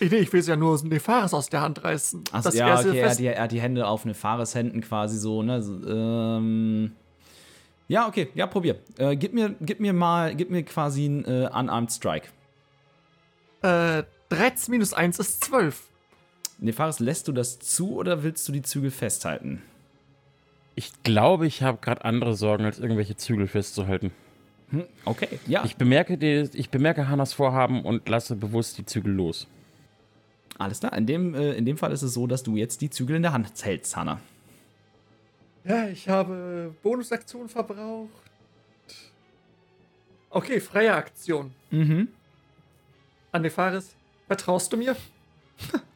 [0.00, 2.24] Nee, ich will sie ja nur Nefaris aus der Hand reißen.
[2.32, 5.18] Achso, ja, er okay, er hat, die, er hat die Hände auf eine Fahrershänden quasi
[5.18, 5.62] so, ne?
[5.62, 6.92] So, ähm,
[7.88, 8.80] ja, okay, ja, probier.
[8.98, 12.28] Äh, gib, mir, gib mir mal, gib mir quasi einen äh, Unarmed Strike.
[13.62, 15.88] Äh, 13 minus 1 ist 12.
[16.58, 19.62] Nefaris, lässt du das zu oder willst du die Zügel festhalten?
[20.74, 24.10] Ich glaube, ich habe gerade andere Sorgen, als irgendwelche Zügel festzuhalten.
[24.70, 25.64] Hm, okay, ja.
[25.64, 29.46] Ich bemerke, die, ich bemerke Hannas Vorhaben und lasse bewusst die Zügel los.
[30.58, 30.92] Alles klar.
[30.94, 33.22] In dem, äh, in dem Fall ist es so, dass du jetzt die Zügel in
[33.22, 34.20] der Hand hältst, Hanna.
[35.64, 38.10] Ja, ich habe Bonusaktion verbraucht.
[40.30, 41.52] Okay, freie Aktion.
[41.70, 42.08] Mhm.
[43.32, 43.94] An Nefaris.
[44.26, 44.96] Vertraust du mir?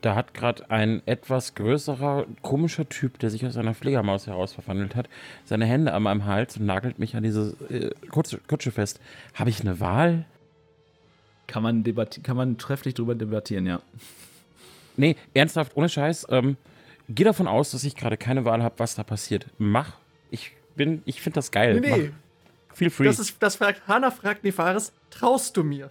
[0.00, 4.96] Da hat gerade ein etwas größerer, komischer Typ, der sich aus einer Fledermaus heraus verwandelt
[4.96, 5.08] hat,
[5.46, 9.00] seine Hände an meinem Hals und nagelt mich an diese äh, Kutsche, Kutsche fest.
[9.32, 10.26] Habe ich eine Wahl?
[11.46, 11.84] Kann man,
[12.22, 13.80] kann man trefflich drüber debattieren, ja.
[14.96, 16.26] Nee, ernsthaft, ohne Scheiß.
[16.30, 16.56] Ähm,
[17.08, 19.46] geh davon aus, dass ich gerade keine Wahl habe, was da passiert.
[19.58, 19.92] Mach.
[20.30, 21.80] Ich bin, ich finde das geil.
[21.80, 22.10] Nee, nee.
[22.10, 22.76] Mach.
[22.76, 23.04] Feel free.
[23.04, 25.90] Das ist, das fragt, Hannah fragt Nefaris, traust du mir?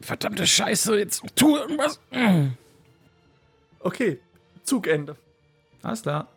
[0.00, 1.98] Verdammte Scheiße, jetzt tu irgendwas.
[3.80, 4.20] Okay,
[4.64, 5.16] Zugende.
[5.82, 6.28] Alles klar.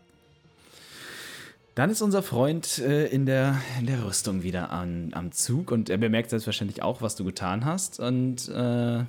[1.77, 5.91] Dann ist unser Freund äh, in, der, in der Rüstung wieder an, am Zug und
[5.91, 7.99] er bemerkt selbstverständlich auch, was du getan hast.
[7.99, 9.03] Und äh,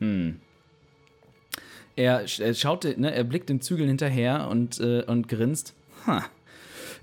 [0.00, 0.40] hm.
[1.94, 5.72] Er, er schaut, ne, er blickt den Zügeln hinterher und, äh, und grinst.
[6.04, 6.24] Ha,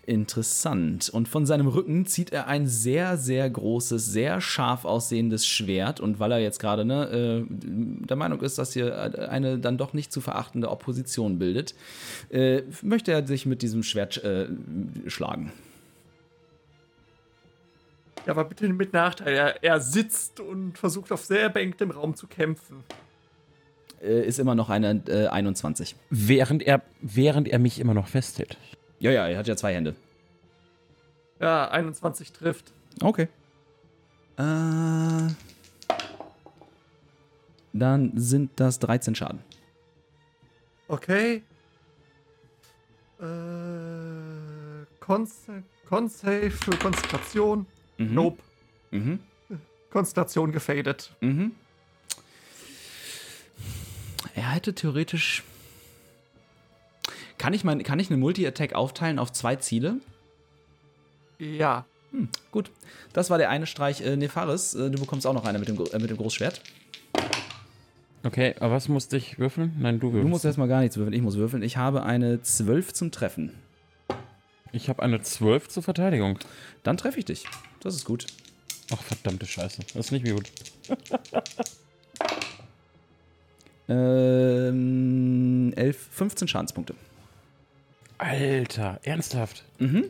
[0.08, 1.10] interessant.
[1.10, 6.00] Und von seinem Rücken zieht er ein sehr, sehr großes, sehr scharf aussehendes Schwert.
[6.00, 9.94] Und weil er jetzt gerade ne, äh, der Meinung ist, dass hier eine dann doch
[9.94, 11.76] nicht zu verachtende Opposition bildet,
[12.30, 14.48] äh, möchte er sich mit diesem Schwert äh,
[15.08, 15.52] schlagen.
[18.26, 19.36] Ja, aber bitte mit Nachteil.
[19.36, 22.84] Er, er sitzt und versucht auf sehr beengtem Raum zu kämpfen.
[24.02, 25.96] Äh, ist immer noch eine äh, 21.
[26.10, 28.58] Während er, während er mich immer noch festhält.
[29.06, 29.96] Ja, ja, er hat ja zwei Hände.
[31.40, 32.74] Ja, 21 trifft.
[33.04, 33.28] Okay.
[34.36, 35.30] Äh,
[37.72, 39.44] dann sind das 13 Schaden.
[40.88, 41.44] Okay.
[43.20, 43.26] Äh,
[45.00, 47.68] Con-Save für Konzentration.
[48.00, 48.14] Mhm.
[48.16, 48.42] Nope.
[48.90, 49.20] Mhm.
[49.92, 51.12] Konzentration gefadet.
[51.22, 51.52] Mhm.
[54.34, 55.44] Er hätte theoretisch.
[57.38, 60.00] Kann ich, mein, kann ich eine Multi-Attack aufteilen auf zwei Ziele?
[61.40, 61.86] Ja.
[62.12, 62.72] Hm, gut.
[63.14, 64.02] Das war der eine Streich.
[64.02, 66.62] Äh, Nefaris, äh, du bekommst auch noch eine mit dem, äh, mit dem Großschwert.
[68.24, 69.76] Okay, aber was musste ich würfeln?
[69.78, 70.26] Nein, du würfelst.
[70.26, 71.62] Du musst erstmal gar nichts würfeln, ich muss würfeln.
[71.62, 73.52] Ich habe eine 12 zum Treffen.
[74.72, 76.40] Ich habe eine 12 zur Verteidigung.
[76.84, 77.46] Dann treffe ich dich.
[77.82, 78.26] Das ist gut.
[78.92, 79.82] Ach, verdammte Scheiße.
[79.94, 80.52] Das ist nicht mehr gut.
[83.88, 86.96] Ähm, 11, 15 Schadenspunkte.
[88.18, 89.64] Alter, ernsthaft.
[89.80, 90.06] Mhm.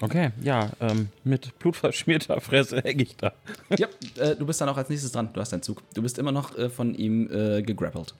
[0.00, 3.32] Okay, ja, ähm, mit blutverschmierter Fresse hänge ich da.
[3.78, 5.30] ja, äh, du bist dann auch als nächstes dran.
[5.32, 5.82] Du hast deinen Zug.
[5.94, 8.14] Du bist immer noch äh, von ihm äh, gegrappelt.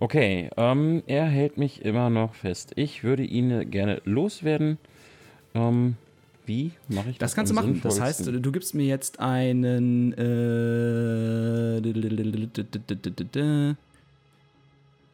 [0.00, 2.72] Okay, ähm, er hält mich immer noch fest.
[2.76, 4.78] Ich würde ihn gerne loswerden.
[5.54, 5.96] Ähm,
[6.46, 7.32] wie mache ich das?
[7.32, 7.80] Das kannst du machen.
[7.82, 8.42] Das heißt, sinnvollsten?
[8.42, 10.12] du gibst mir jetzt einen.
[10.12, 11.80] Äh,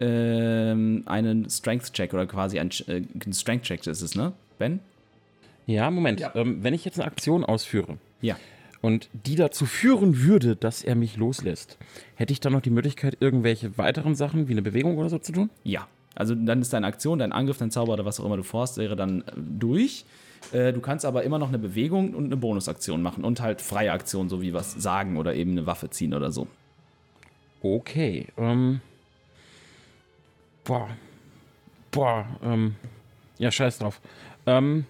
[0.01, 4.33] ähm, einen Strength-Check oder quasi ein, äh, ein Strength-Check ist es, ne?
[4.59, 4.81] Ben?
[5.67, 6.21] Ja, Moment.
[6.21, 6.33] Ja.
[6.35, 8.37] Ähm, wenn ich jetzt eine Aktion ausführe Ja.
[8.83, 11.79] und die dazu führen würde, dass er mich loslässt,
[12.17, 15.33] hätte ich dann noch die Möglichkeit, irgendwelche weiteren Sachen wie eine Bewegung oder so zu
[15.33, 15.51] tun?
[15.63, 15.87] Ja.
[16.17, 18.77] Also dann ist deine Aktion, dein Angriff, dein Zauber oder was auch immer du vorhast,
[18.79, 20.05] wäre dann äh, durch.
[20.53, 23.91] Äh, du kannst aber immer noch eine Bewegung und eine Bonusaktion machen und halt freie
[23.93, 26.47] Aktion, so wie was sagen oder eben eine Waffe ziehen oder so.
[27.63, 28.27] Okay.
[28.37, 28.81] Ähm,
[30.65, 30.89] boah.
[31.91, 32.27] Boah.
[32.43, 32.77] Ähm,
[33.39, 34.01] ja, scheiß drauf.
[34.47, 34.87] Ähm,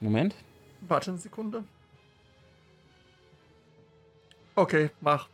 [0.00, 0.34] Moment.
[0.82, 1.64] Warte eine Sekunde.
[4.54, 5.28] Okay, mach.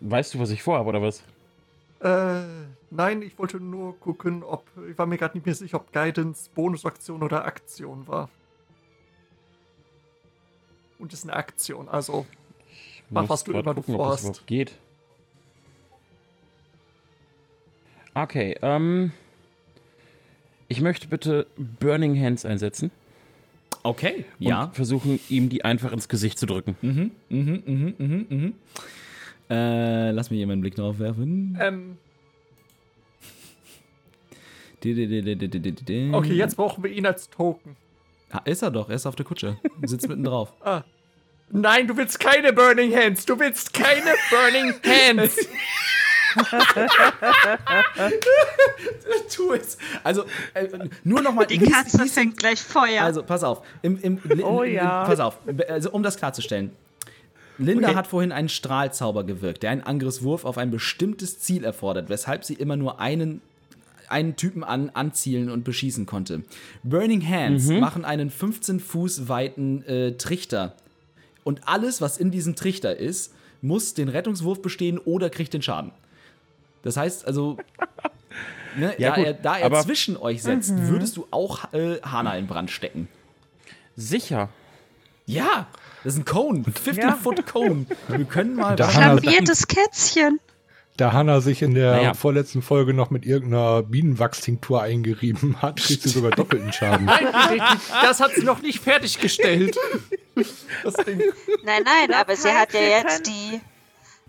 [0.00, 1.22] Weißt du, was ich vorhabe oder was?
[2.00, 2.42] Äh,
[2.90, 4.66] nein, ich wollte nur gucken, ob.
[4.90, 8.28] Ich war mir gerade nicht mehr sicher, ob Guidance Bonusaktion oder Aktion war.
[10.98, 12.26] Und es ist eine Aktion, also.
[13.10, 14.46] Mach, Muss was du immer du gucken, ob das vorhast.
[14.46, 14.72] geht.
[18.14, 19.12] Okay, ähm.
[20.68, 22.90] Ich möchte bitte Burning Hands einsetzen
[23.82, 24.24] Okay.
[24.40, 24.70] und Ja.
[24.72, 26.76] versuchen, ihm die einfach ins Gesicht zu drücken.
[26.80, 28.54] Mhm, mhm, mhm, mhm, mhm.
[29.50, 31.58] Äh, lass mich hier mal einen Blick drauf werfen.
[31.60, 31.98] Ähm,
[36.12, 37.76] Okay, jetzt brauchen wir ihn als Token.
[38.46, 39.58] Ist er doch, er ist auf der Kutsche.
[39.84, 40.52] Sitzt mitten drauf.
[40.64, 40.82] Ah.
[41.50, 43.24] Nein, du willst keine Burning Hands.
[43.26, 45.36] Du willst keine Burning Hands.
[49.34, 49.78] tu es.
[50.02, 50.24] Also,
[50.54, 50.68] äh,
[51.04, 51.46] nur nochmal.
[51.46, 53.02] Die Katze fängt gleich Feuer.
[53.02, 53.62] Also, pass auf.
[53.82, 55.04] Im, im, Oh ja.
[55.04, 55.38] Pass auf.
[55.68, 56.70] Also, um das klarzustellen.
[57.58, 57.96] Linda Okay.
[57.96, 62.54] hat vorhin einen Strahlzauber gewirkt, der einen Angriffswurf auf ein bestimmtes Ziel erfordert, weshalb sie
[62.54, 63.42] immer nur einen,
[64.08, 66.42] einen Typen an, anzielen und beschießen konnte.
[66.82, 70.74] Burning Hands machen einen 15 Fuß weiten äh, Trichter.
[71.44, 75.92] Und alles, was in diesem Trichter ist, muss den Rettungswurf bestehen oder kriegt den Schaden.
[76.82, 77.58] Das heißt also,
[78.76, 82.00] Ne, Ja, da, gut, er, da er aber- zwischen euch setzt, würdest du auch äh,
[82.02, 83.08] Hana in Brand stecken.
[83.96, 84.48] Sicher.
[85.26, 85.66] Ja,
[86.02, 86.62] das ist ein Cone.
[86.64, 87.84] 15-Foot Cone.
[88.08, 88.76] Wir können mal.
[88.82, 90.40] Flambiertes Kätzchen.
[90.96, 92.14] Da Hanna sich in der Naja.
[92.14, 97.10] vorletzten Folge noch mit irgendeiner Bienenwachstinktur eingerieben hat, kriegt sie sogar doppelten Schaden.
[98.02, 99.76] Das hat sie noch nicht fertiggestellt.
[100.82, 101.20] Das Ding.
[101.64, 103.60] Nein, nein, aber sie hat ja jetzt die,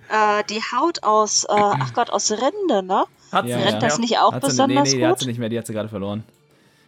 [0.09, 3.05] äh, die Haut aus, äh, ach Gott, aus Rinde, ne?
[3.31, 3.87] Hat Ja, sie Rennt ja.
[3.87, 5.19] das nicht auch Hat sie- besonders nee, nee, die hat gut?
[5.21, 6.23] sie nicht mehr, die hat sie gerade verloren.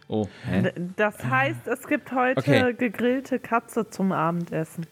[0.07, 0.72] Oh, hä?
[0.97, 2.74] Das heißt, es gibt heute Okay.
[2.78, 4.86] gegrillte Katze zum Abendessen.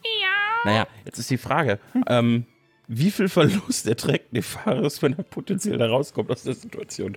[0.64, 2.46] Naja, jetzt ist die Frage, ähm,
[2.88, 7.16] wie viel Verlust erträgt Nefaris, wenn er potenziell da rauskommt aus der Situation?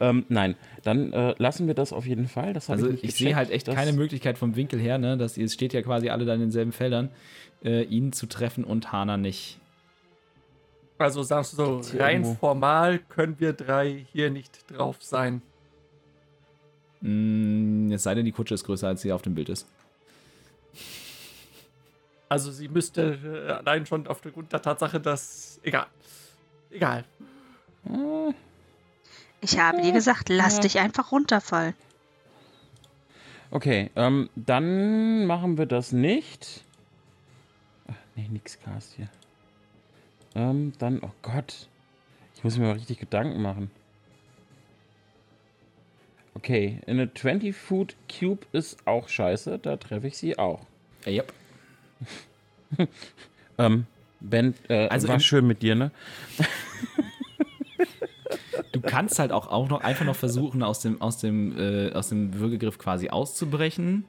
[0.00, 2.52] Ähm, nein, dann äh, lassen wir das auf jeden Fall.
[2.54, 5.54] Also nicht ich sehe halt echt keine Möglichkeit vom Winkel her, ne, dass ihr es
[5.54, 7.10] steht ja quasi alle da in denselben Feldern,
[7.64, 9.58] äh, ihn zu treffen und Hana nicht.
[10.98, 12.34] Also sagst du so, rein irgendwo.
[12.34, 15.42] formal können wir drei hier nicht drauf sein.
[17.00, 19.66] Mm, es sei denn, die Kutsche ist größer, als sie auf dem Bild ist.
[22.28, 25.60] Also sie müsste äh, allein schon aufgrund der Tatsache, dass.
[25.62, 25.86] Egal.
[26.70, 27.04] Egal.
[29.40, 31.74] Ich habe dir gesagt, lass dich einfach runterfallen.
[33.50, 36.64] Okay, ähm, dann machen wir das nicht.
[37.88, 39.08] Ach, nee, nix Cast hier.
[40.36, 41.66] Ähm, dann, oh Gott.
[42.36, 43.70] Ich muss mir mal richtig Gedanken machen.
[46.34, 49.58] Okay, eine 20 Foot Cube ist auch scheiße.
[49.58, 50.60] Da treffe ich sie auch.
[51.04, 51.32] Äh, yep.
[53.58, 53.86] Ähm,
[54.20, 55.90] Ben, äh, Also war schön mit dir, ne?
[58.72, 62.10] Du kannst halt auch, auch noch einfach noch versuchen, aus dem, aus dem, äh, aus
[62.10, 64.04] dem Würgegriff quasi auszubrechen.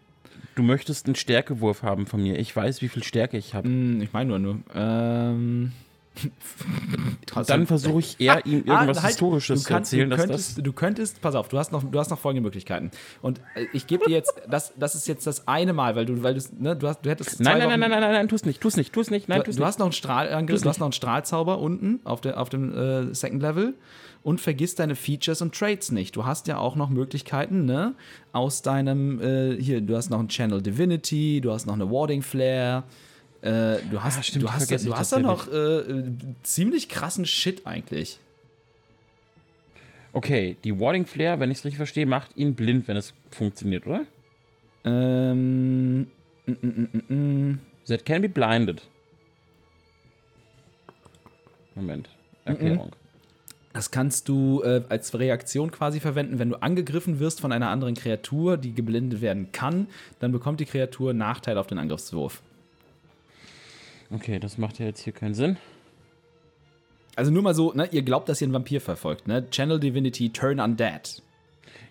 [0.56, 2.38] Du möchtest einen Stärkewurf haben von mir.
[2.40, 3.70] Ich weiß, wie viel Stärke ich habe.
[3.70, 4.60] Hm, ich meine nur, nur.
[4.76, 5.72] Ähm,
[7.48, 10.64] Dann versuche ich eher, ihm irgendwas Ah, halt, Historisches zu erzählen, du dass könntest, das.
[10.64, 12.92] Du könntest, pass auf, du hast noch, du hast noch folgende Möglichkeiten.
[13.22, 16.24] Und äh, ich gebe dir jetzt, das, das ist jetzt das eine Mal, weil du,
[16.24, 17.40] weil du, ne, du hast, du hättest.
[17.40, 19.40] Nein, zwei nein, nein, nein, nein, nein, nein, tu's nicht, tu's nicht, tu's nicht, nein,
[19.40, 19.68] Du, tu's du nicht.
[19.68, 20.80] hast noch einen Strahlangriff, Tu's du hast nicht.
[20.82, 23.74] noch einen Strahlzauber unten auf, der, auf dem äh, Second Level
[24.24, 26.16] und vergiss deine Features und Traits nicht.
[26.16, 27.94] Du hast ja auch noch Möglichkeiten, ne?
[28.34, 32.22] Aus deinem, äh, hier, du hast noch einen Channel Divinity, du hast noch eine Warding
[32.24, 32.84] Flare,
[33.42, 36.04] äh, du hast, Ah, stimmt, du hast, du hast da noch äh,
[36.44, 38.20] ziemlich krassen Shit eigentlich.
[40.14, 43.86] Okay, die Warding Flare, wenn ich es richtig verstehe, macht ihn blind, wenn es funktioniert,
[43.86, 44.06] oder?
[44.84, 46.08] Ähm,
[46.46, 47.60] mm, mm, mm.
[47.88, 48.82] That can be blinded.
[51.76, 52.10] Moment.
[52.46, 52.92] Erklärung.
[53.74, 57.94] Das kannst du äh, als Reaktion quasi verwenden, wenn du angegriffen wirst von einer anderen
[57.94, 59.88] Kreatur, die geblindet werden kann,
[60.20, 62.42] dann bekommt die Kreatur Nachteil auf den Angriffswurf.
[64.12, 65.58] Okay, das macht ja jetzt hier keinen Sinn.
[67.16, 69.50] Also nur mal so, ne, ihr glaubt, dass ihr einen Vampir verfolgt, ne?
[69.50, 71.22] Channel Divinity Turn Undead.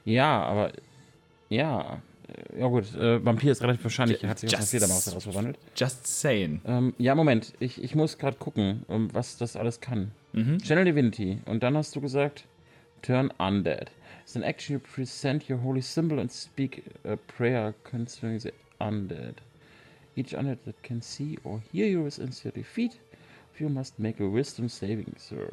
[0.04, 0.72] Ja, aber.
[1.48, 2.00] Ja.
[2.54, 2.94] äh, Ja, gut.
[2.94, 4.22] Äh, Vampir ist relativ wahrscheinlich.
[4.22, 5.58] Er hat sich aus einer Just- Fledermaus heraus verwandelt.
[5.76, 6.60] Just saying.
[6.64, 7.52] Ähm, ja, Moment.
[7.58, 10.12] Ich, ich muss gerade gucken, um, was das alles kann.
[10.32, 10.58] Mhm.
[10.58, 11.38] Channel Divinity.
[11.46, 12.44] Und dann hast du gesagt,
[13.02, 13.90] Turn Undead.
[14.22, 19.34] It's an action you present your holy symbol and speak a prayer concerning the undead.
[20.16, 22.98] Each undead that can see or hear you is instantly defeat.
[23.58, 25.48] You must make a wisdom saving throw.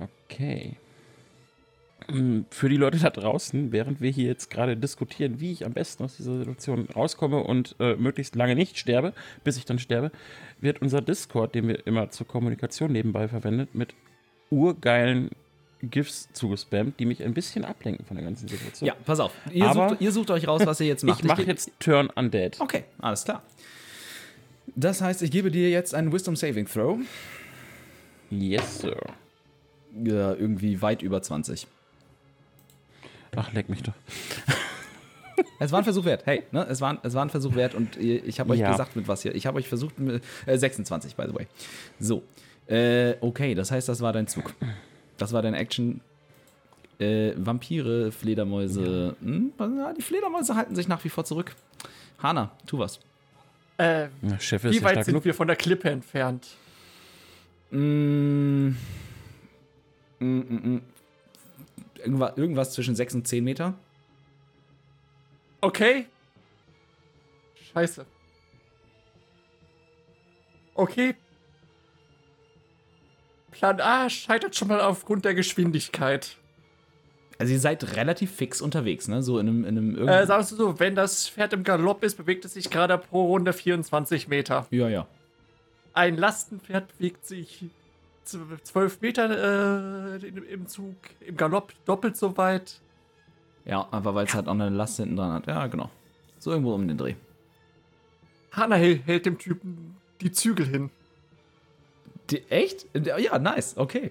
[0.00, 0.76] Okay.
[2.08, 5.72] Mm, Für die Leute da draußen, während wir hier jetzt gerade diskutieren, wie ich am
[5.72, 10.10] besten aus dieser Situation rauskomme und äh, möglichst lange nicht sterbe, bis ich dann sterbe,
[10.60, 13.94] wird unser Discord, den wir immer zur Kommunikation nebenbei verwendet, mit
[14.50, 15.30] urgeilen
[15.90, 18.86] GIFs zugespammt, die mich ein bisschen ablenken von der ganzen Situation.
[18.86, 19.32] Ja, pass auf.
[19.52, 21.20] Ihr, sucht, ihr sucht euch raus, was ihr jetzt macht.
[21.20, 22.60] ich mache jetzt Turn Undead.
[22.60, 23.42] Okay, alles klar.
[24.76, 26.98] Das heißt, ich gebe dir jetzt einen Wisdom Saving Throw.
[28.30, 28.96] Yes, Sir.
[30.02, 31.66] Ja, irgendwie weit über 20.
[33.36, 33.92] Ach, leck mich doch.
[35.58, 36.26] Es war ein Versuch wert.
[36.26, 38.70] Hey, ne, es, war, es war ein Versuch wert und ich habe euch Ja.
[38.70, 39.34] gesagt, mit was hier.
[39.34, 41.46] Ich habe euch versucht, mit, äh, 26, by the way.
[41.98, 42.22] So.
[42.68, 44.54] Äh, okay, das heißt, das war dein Zug.
[45.18, 46.00] Das war deine Action.
[46.98, 49.16] Äh, Vampire, Fledermäuse.
[49.20, 51.54] Hm, ja, die Fledermäuse halten sich nach wie vor zurück.
[52.18, 53.00] Hanna, tu was.
[53.78, 55.24] Äh, Na, Chef ist wie weit stark sind genug.
[55.24, 56.46] wir von der Klippe entfernt?
[57.70, 58.68] Mm,
[60.20, 60.82] mm, mm, mm.
[61.98, 63.74] Irgendwas, irgendwas zwischen 6 und 10 Meter.
[65.60, 66.06] Okay.
[67.72, 68.06] Scheiße.
[70.74, 71.14] Okay.
[73.54, 76.36] Plan A scheitert schon mal aufgrund der Geschwindigkeit.
[77.38, 79.22] Also ihr seid relativ fix unterwegs, ne?
[79.22, 82.16] So in einem, in einem Äh, sagst du so, wenn das Pferd im Galopp ist,
[82.16, 84.66] bewegt es sich gerade pro Runde 24 Meter.
[84.70, 85.06] Ja, ja.
[85.94, 87.64] Ein Lastenpferd bewegt sich
[88.26, 92.80] zw- zwölf Meter äh, im, Zug, im Galopp doppelt so weit.
[93.64, 95.46] Ja, aber weil es halt auch eine Last hinten dran hat.
[95.46, 95.90] Ja, genau.
[96.38, 97.14] So irgendwo um den Dreh.
[98.52, 100.90] Hanna hält, hält dem Typen die Zügel hin.
[102.30, 102.86] Die, echt?
[102.94, 104.10] Ja, nice, okay.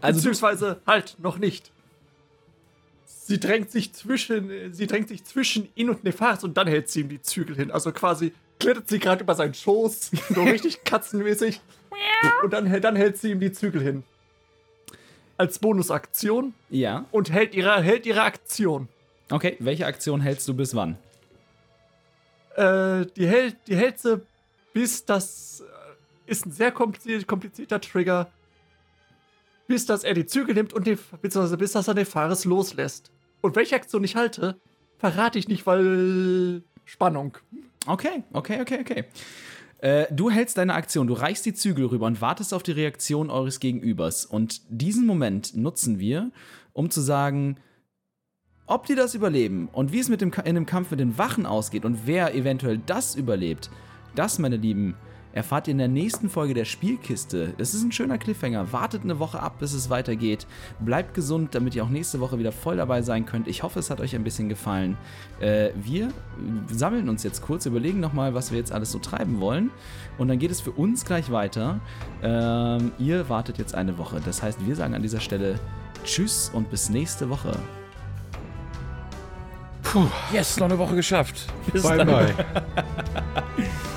[0.00, 1.70] Also, Beziehungsweise halt noch nicht.
[3.06, 7.00] Sie drängt sich zwischen, sie drängt sich zwischen ihn und Nefas und dann hält sie
[7.02, 7.70] ihm die Zügel hin.
[7.70, 11.60] Also quasi klettert sie gerade über seinen Schoß, so richtig katzenmäßig.
[12.42, 14.02] und dann, hält- dann hält sie ihm die Zügel hin.
[15.36, 18.88] Als Bonusaktion ja, und hält ihre, hält ihre Aktion.
[19.30, 19.56] okay.
[19.60, 20.98] Welche Aktion hältst du bis wann?
[22.56, 24.20] Äh, die, hält, die hält sie
[24.72, 25.62] bis das
[26.32, 28.30] ist ein sehr komplizier- komplizierter Trigger.
[29.68, 33.12] Bis dass er die Zügel nimmt und die, beziehungsweise bis dass er Nefaris loslässt.
[33.40, 34.56] Und welche Aktion ich halte,
[34.98, 37.38] verrate ich nicht, weil Spannung.
[37.86, 39.04] Okay, okay, okay, okay.
[39.78, 43.30] Äh, du hältst deine Aktion, du reichst die Zügel rüber und wartest auf die Reaktion
[43.30, 44.24] eures Gegenübers.
[44.24, 46.30] Und diesen Moment nutzen wir,
[46.72, 47.56] um zu sagen,
[48.66, 51.46] ob die das überleben und wie es mit dem, in dem Kampf mit den Wachen
[51.46, 53.70] ausgeht und wer eventuell das überlebt,
[54.14, 54.94] das, meine Lieben,
[55.32, 57.54] erfahrt ihr in der nächsten Folge der Spielkiste.
[57.58, 58.72] Es ist ein schöner Cliffhanger.
[58.72, 60.46] Wartet eine Woche ab, bis es weitergeht.
[60.80, 63.48] Bleibt gesund, damit ihr auch nächste Woche wieder voll dabei sein könnt.
[63.48, 64.96] Ich hoffe, es hat euch ein bisschen gefallen.
[65.40, 66.08] Äh, wir
[66.70, 69.70] sammeln uns jetzt kurz, überlegen nochmal, was wir jetzt alles so treiben wollen.
[70.18, 71.80] Und dann geht es für uns gleich weiter.
[72.22, 74.20] Ähm, ihr wartet jetzt eine Woche.
[74.24, 75.58] Das heißt, wir sagen an dieser Stelle
[76.04, 77.52] Tschüss und bis nächste Woche.
[80.32, 81.52] Yes, noch eine Woche geschafft.
[81.72, 82.06] Bis Bye, dann.
[82.06, 82.34] bye.